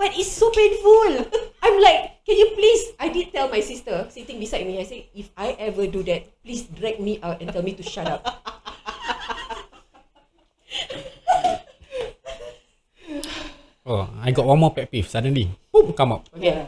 But 0.00 0.16
it's 0.16 0.32
so 0.32 0.48
painful. 0.48 1.28
I'm 1.62 1.76
like, 1.76 2.24
can 2.24 2.40
you 2.40 2.56
please? 2.56 2.96
I 2.96 3.12
did 3.12 3.36
tell 3.36 3.52
my 3.52 3.60
sister 3.60 4.08
sitting 4.08 4.40
beside 4.40 4.64
me. 4.64 4.80
I 4.80 4.88
said, 4.88 5.04
if 5.12 5.28
I 5.36 5.52
ever 5.60 5.84
do 5.86 6.02
that, 6.08 6.24
please 6.40 6.64
drag 6.72 7.04
me 7.04 7.20
out 7.20 7.44
and 7.44 7.52
tell 7.52 7.60
me 7.60 7.76
to 7.76 7.84
shut 7.84 8.08
up. 8.08 8.24
oh, 13.84 14.08
I 14.24 14.32
got 14.32 14.48
one 14.48 14.56
more 14.58 14.72
pet 14.72 14.88
peeve. 14.90 15.08
Suddenly, 15.08 15.50
boom, 15.68 15.92
come 15.92 16.12
up. 16.16 16.24
Yeah. 16.32 16.64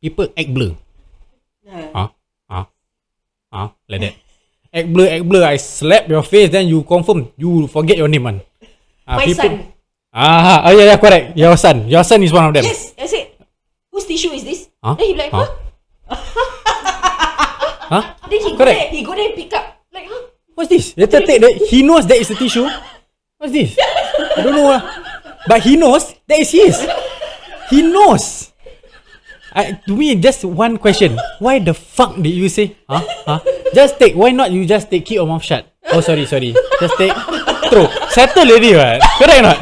People 0.00 0.32
act 0.32 0.48
blur. 0.54 0.72
Yeah. 1.68 1.90
Ah, 1.92 2.08
ah, 2.48 2.66
ah, 3.52 3.74
like 3.92 4.00
that. 4.00 4.14
Act 4.72 4.88
blur, 4.92 5.08
act 5.08 5.24
blur. 5.28 5.44
I 5.44 5.56
slap 5.56 6.08
your 6.08 6.22
face, 6.22 6.50
then 6.52 6.68
you 6.68 6.82
confirm 6.84 7.32
you 7.36 7.66
forget 7.68 7.96
your 7.96 8.08
name 8.08 8.22
man. 8.24 8.40
Ah, 9.06 9.16
my 9.16 9.24
people- 9.24 9.44
son. 9.48 9.72
Ah, 10.12 10.62
oh 10.68 10.72
yeah, 10.76 10.84
yeah, 10.92 10.98
correct. 11.00 11.36
Your 11.36 11.56
son, 11.56 11.88
your 11.88 12.04
son 12.04 12.22
is 12.22 12.32
one 12.32 12.44
of 12.48 12.52
them. 12.54 12.64
Yes. 12.64 12.92
I 12.98 13.06
said, 13.06 13.28
whose 13.92 14.04
tissue 14.04 14.32
is 14.32 14.44
this? 14.44 14.68
Huh? 14.82 14.94
Then 14.96 15.06
he 15.06 15.14
like, 15.14 15.30
Huh? 15.32 15.48
huh? 17.88 18.02
Then 18.28 18.40
he 18.40 18.50
go 18.52 18.56
Correct. 18.60 18.78
there, 18.78 18.90
he 18.90 19.02
go 19.04 19.14
there 19.14 19.26
and 19.28 19.34
pick 19.36 19.52
up. 19.54 19.64
Like, 19.92 20.06
huh? 20.08 20.22
What's 20.54 20.68
this? 20.68 20.96
Later 20.96 21.20
take 21.24 21.40
that. 21.40 21.54
He 21.68 21.82
knows 21.82 22.06
that 22.06 22.16
is 22.18 22.28
the 22.28 22.34
tissue. 22.36 22.68
What's 23.38 23.52
this? 23.52 23.76
I 24.36 24.42
don't 24.42 24.54
know. 24.56 24.68
ah. 24.72 24.82
But 25.46 25.62
he 25.62 25.76
knows 25.76 26.12
that 26.26 26.38
is 26.40 26.50
his. 26.50 26.76
He 27.70 27.82
knows. 27.82 28.47
I, 29.58 29.74
to 29.90 29.92
me, 29.98 30.14
just 30.14 30.46
one 30.46 30.78
question. 30.78 31.18
Why 31.42 31.58
the 31.58 31.74
fuck 31.74 32.14
did 32.14 32.30
you 32.30 32.46
say? 32.46 32.78
Huh? 32.86 33.02
Huh? 33.26 33.42
Just 33.74 33.98
take. 33.98 34.14
Why 34.14 34.30
not 34.30 34.54
you 34.54 34.62
just 34.62 34.86
take? 34.86 35.02
Keep 35.02 35.18
your 35.18 35.26
mouth 35.26 35.42
shut. 35.42 35.66
Oh, 35.90 35.98
sorry, 35.98 36.30
sorry. 36.30 36.54
Just 36.78 36.94
take. 36.94 37.10
Throw. 37.66 37.90
Settle 38.14 38.46
already, 38.46 38.78
right? 38.78 39.02
Correct 39.18 39.42
or 39.42 39.46
not? 39.50 39.58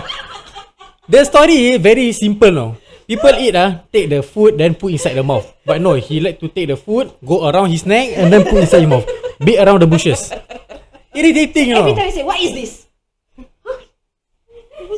The 1.09 1.25
story 1.25 1.73
is 1.73 1.81
very 1.81 2.13
simple, 2.13 2.53
no. 2.53 2.77
People 3.09 3.39
eat 3.39 3.55
ah, 3.55 3.87
take 3.95 4.11
the 4.11 4.21
food 4.21 4.59
then 4.59 4.75
put 4.75 4.93
inside 4.93 5.15
the 5.15 5.23
mouth. 5.23 5.47
But 5.65 5.81
no, 5.81 5.95
he 5.95 6.21
like 6.21 6.43
to 6.43 6.51
take 6.51 6.69
the 6.69 6.77
food, 6.77 7.15
go 7.25 7.49
around 7.49 7.71
his 7.71 7.87
neck 7.87 8.19
and 8.19 8.29
then 8.29 8.43
put 8.43 8.59
inside 8.59 8.83
his 8.83 8.91
mouth. 8.91 9.07
Beat 9.39 9.63
around 9.63 9.81
the 9.81 9.87
bushes. 9.87 10.35
Irritating, 11.15 11.71
you 11.71 11.75
know. 11.79 11.87
Every 11.87 11.95
time 11.95 12.11
I 12.11 12.13
say, 12.13 12.27
what 12.27 12.37
is 12.43 12.53
this? 12.53 12.73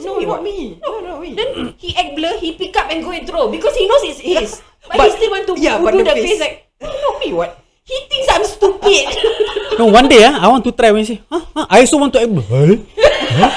No, 0.01 0.19
not 0.25 0.43
me. 0.43 0.81
No, 0.81 1.01
no, 1.05 1.21
me. 1.21 1.37
Then 1.37 1.75
he 1.77 1.95
act 1.95 2.17
blur, 2.17 2.41
he 2.41 2.57
pick 2.57 2.75
up 2.77 2.91
and 2.91 3.05
go 3.05 3.13
and 3.13 3.29
throw 3.29 3.53
because 3.53 3.77
he 3.77 3.87
knows 3.87 4.03
it's 4.09 4.21
his. 4.25 4.63
But, 4.89 4.97
But- 4.97 5.07
he 5.09 5.17
still 5.17 5.31
want 5.31 5.45
to 5.47 5.55
yeah, 5.61 5.79
do 5.79 5.85
but 5.85 5.93
the, 5.95 6.05
the 6.05 6.15
face. 6.17 6.25
face. 6.25 6.41
like, 6.41 6.55
you 6.81 6.89
know 6.89 7.15
me 7.21 7.29
what? 7.33 7.51
He 7.85 7.97
thinks 8.09 8.29
I'm 8.33 8.45
stupid. 8.45 9.07
No, 9.79 9.87
one 9.95 10.09
day 10.11 10.27
ah, 10.27 10.43
I 10.43 10.47
want 10.51 10.65
to 10.67 10.73
try 10.75 10.91
when 10.91 11.07
he 11.07 11.15
say, 11.15 11.23
huh, 11.31 11.39
huh? 11.55 11.67
I 11.71 11.87
also 11.87 12.03
want 12.03 12.11
to 12.15 12.19
act. 12.19 12.35
Huh? 12.35 12.67
Huh? 12.67 13.51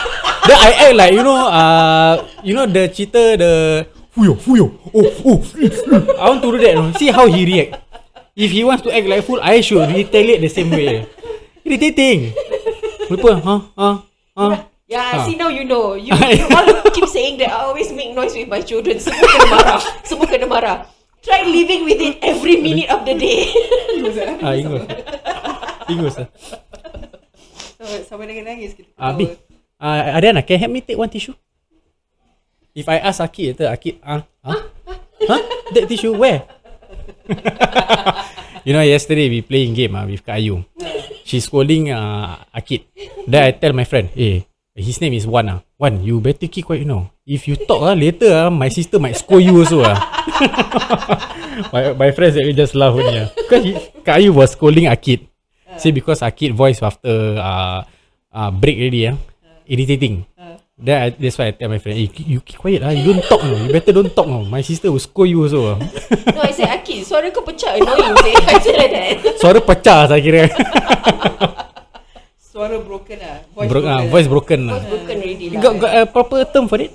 then 0.45 0.57
I 0.61 0.69
act 0.85 0.93
like 0.95 1.11
you 1.17 1.23
know, 1.25 1.33
uh, 1.33 2.13
you 2.45 2.53
know 2.53 2.69
the 2.69 2.93
cheater, 2.93 3.33
the 3.41 3.87
fuyo, 4.13 4.37
fuyo, 4.37 4.69
oh, 4.93 5.09
oh. 5.25 5.39
I 6.21 6.29
want 6.29 6.45
to 6.45 6.51
do 6.53 6.59
that. 6.61 6.75
No? 6.77 6.93
See 6.93 7.09
how 7.09 7.25
he 7.25 7.41
react. 7.41 7.81
If 8.37 8.51
he 8.53 8.61
wants 8.63 8.83
to 8.85 8.93
act 8.93 9.07
like 9.09 9.25
fool, 9.25 9.41
I 9.41 9.61
should 9.65 9.81
retaliate 9.89 10.41
the 10.45 10.47
same 10.53 10.69
way. 10.69 11.09
Irritating. 11.65 12.37
Lupa, 13.09 13.41
huh, 13.41 13.59
huh, 13.75 13.95
huh. 14.37 14.63
yeah, 14.85 15.17
Ah. 15.17 15.25
see 15.25 15.35
now 15.35 15.49
you 15.49 15.65
know. 15.65 15.97
You, 15.97 16.13
you 16.37 16.45
all 16.53 16.69
keep 16.93 17.09
saying 17.09 17.41
that 17.41 17.49
I 17.49 17.65
always 17.65 17.89
make 17.91 18.13
noise 18.13 18.37
with 18.37 18.45
my 18.47 18.61
children. 18.61 19.01
Semua 19.01 19.25
kena 19.25 19.47
marah. 19.49 19.79
Semua 20.05 20.25
kena 20.29 20.45
marah. 20.45 20.77
Try 21.21 21.45
living 21.45 21.86
with 21.86 22.01
it 22.01 22.17
every 22.25 22.57
minute 22.57 22.89
of 22.89 23.05
the 23.05 23.13
day. 23.13 23.53
Ah, 24.41 24.57
ingus. 24.57 24.84
Ingus. 25.86 26.15
ah. 26.17 26.27
So, 27.77 27.86
sama 28.10 28.25
dengan 28.25 28.49
nangis 28.49 28.73
kita. 28.73 28.89
Ah, 28.97 29.13
Bi. 29.13 29.29
Uh, 29.81 30.17
Ariana, 30.17 30.41
can 30.45 30.57
you 30.57 30.62
help 30.62 30.73
me 30.73 30.81
take 30.81 30.97
one 30.97 31.10
tissue? 31.10 31.34
If 32.73 32.86
I 32.89 33.01
ask 33.01 33.21
Akid 33.21 33.53
later, 33.57 33.69
Akid, 33.69 33.97
ah, 34.05 34.21
huh? 34.45 34.62
huh? 35.25 35.41
That 35.73 35.89
tissue, 35.89 36.13
where? 36.13 36.45
you 38.65 38.73
know, 38.73 38.86
yesterday 38.86 39.29
we 39.29 39.41
playing 39.41 39.73
game 39.73 39.97
ah 39.97 40.05
with 40.05 40.21
Kak 40.25 40.38
Ayu. 40.41 40.62
She's 41.25 41.45
scolding 41.49 41.89
uh, 41.89 42.38
Akid. 42.53 42.86
Then 43.25 43.41
I 43.45 43.51
tell 43.57 43.73
my 43.73 43.86
friend, 43.86 44.10
eh, 44.17 44.45
his 44.75 45.01
name 45.01 45.13
is 45.13 45.27
Wan 45.27 45.49
ah. 45.49 45.60
Wan, 45.75 46.03
you 46.03 46.19
better 46.21 46.47
keep 46.47 46.65
quiet, 46.65 46.84
you 46.84 46.89
know. 46.89 47.12
If 47.27 47.47
you 47.47 47.55
talk 47.55 47.84
ah 47.84 47.95
later 47.95 48.31
ah, 48.31 48.49
my 48.49 48.69
sister 48.71 48.99
might 48.99 49.17
scold 49.19 49.43
you 49.43 49.60
also 49.60 49.84
ah. 49.84 49.99
my 51.73 51.91
my 51.95 52.10
friends 52.12 52.36
they 52.36 52.51
just 52.55 52.75
laugh 52.75 52.95
only 52.95 53.19
ah. 53.19 53.27
Because 53.36 53.63
he, 53.63 53.71
Kak 54.03 54.19
Ayu 54.19 54.31
was 54.31 54.55
scolding 54.55 54.88
Akid. 54.88 55.27
Say 55.77 55.91
because 55.91 56.23
Akid 56.23 56.55
voice 56.55 56.79
after 56.84 57.39
uh, 57.39 57.84
uh, 58.31 58.51
break 58.51 58.79
already 58.79 59.12
ah, 59.12 59.15
irritating. 59.67 60.27
Then 60.81 60.97
I, 60.97 61.07
that's 61.13 61.38
why 61.38 61.45
I 61.45 61.51
tell 61.53 61.69
my 61.69 61.77
friend, 61.77 61.93
eh, 61.93 62.10
you 62.25 62.41
keep 62.41 62.57
quiet 62.57 62.81
ah, 62.81 62.89
you 62.89 63.05
don't 63.05 63.21
talk 63.27 63.43
no. 63.45 63.53
You 63.53 63.69
better 63.69 63.93
don't 63.93 64.10
talk 64.10 64.25
no. 64.25 64.41
My 64.47 64.65
sister 64.65 64.89
will 64.89 65.03
scold 65.03 65.29
you 65.29 65.43
also 65.43 65.75
ah. 65.75 65.77
no, 66.36 66.41
I 66.41 66.49
say, 66.55 66.65
Akid, 66.65 67.05
suara 67.05 67.29
kau 67.29 67.45
pecah. 67.45 67.77
Annoying. 67.77 68.17
Say. 68.23 68.34
I 68.34 68.55
say 68.57 68.73
like 68.73 68.91
that. 68.95 69.13
Suara 69.38 69.60
pecah 69.62 70.10
saya 70.10 70.19
kira. 70.23 70.47
Broken 73.12 73.28
lah. 73.28 73.38
Voice 73.52 73.67
Bro, 73.67 73.80
broken. 73.82 73.91
ah, 73.91 74.02
voice 74.08 74.28
broken 74.32 74.60
lah. 74.63 74.74
Was 74.74 74.86
broken 74.88 75.15
already 75.19 75.45
You 75.45 75.52
lah. 75.52 75.62
got, 75.62 75.74
got 75.78 75.91
a 75.91 76.02
proper 76.08 76.39
term 76.47 76.65
for 76.67 76.80
it? 76.80 76.91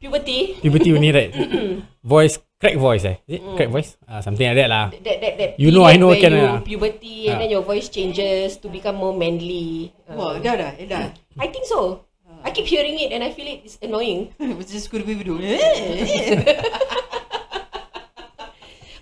Puberty. 0.00 0.58
Puberty 0.58 0.90
only 0.90 1.10
right? 1.12 1.30
voice 2.02 2.34
crack 2.58 2.74
voice 2.74 3.04
eh. 3.06 3.16
Is 3.28 3.38
it 3.38 3.42
Mm. 3.44 3.54
crack 3.54 3.70
voice? 3.70 3.94
Ah, 4.08 4.18
something 4.20 4.42
like 4.42 4.56
that 4.58 4.66
lah. 4.66 4.88
That 4.90 5.16
that 5.20 5.34
that. 5.38 5.50
You 5.54 5.70
know, 5.70 5.84
I 5.84 5.94
know 5.94 6.10
where 6.10 6.18
can 6.18 6.32
you 6.34 6.40
lah. 6.42 6.58
puberty 6.64 7.28
and 7.28 7.36
Ah. 7.36 7.38
then 7.38 7.50
your 7.52 7.62
voice 7.62 7.86
changes 7.86 8.58
to 8.58 8.66
become 8.66 8.96
more 8.96 9.14
manly. 9.14 9.92
Uh, 10.08 10.16
Wah, 10.18 10.32
dah 10.40 10.56
dah, 10.56 10.70
eh, 10.74 10.88
dah. 10.88 11.12
I 11.38 11.46
think 11.46 11.68
so. 11.68 12.02
I 12.40 12.50
keep 12.50 12.64
hearing 12.66 12.96
it 12.96 13.12
and 13.12 13.20
I 13.20 13.30
feel 13.30 13.44
it 13.46 13.62
is 13.62 13.76
annoying. 13.78 14.32
Macam 14.40 14.72
suka 14.80 14.98
baby 14.98 15.22
dulu. 15.22 15.44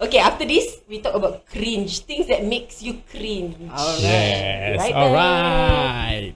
Okay, 0.01 0.19
after 0.19 0.47
this 0.47 0.81
we 0.89 1.01
talk 1.03 1.15
about 1.15 1.47
cringe 1.51 2.01
things 2.07 2.27
that 2.29 2.45
makes 2.45 2.83
you 2.83 3.03
cringe. 3.11 3.59
Alright. 3.71 4.01
Yes. 4.01 4.79
Right, 4.79 4.95
Alright. 4.95 6.35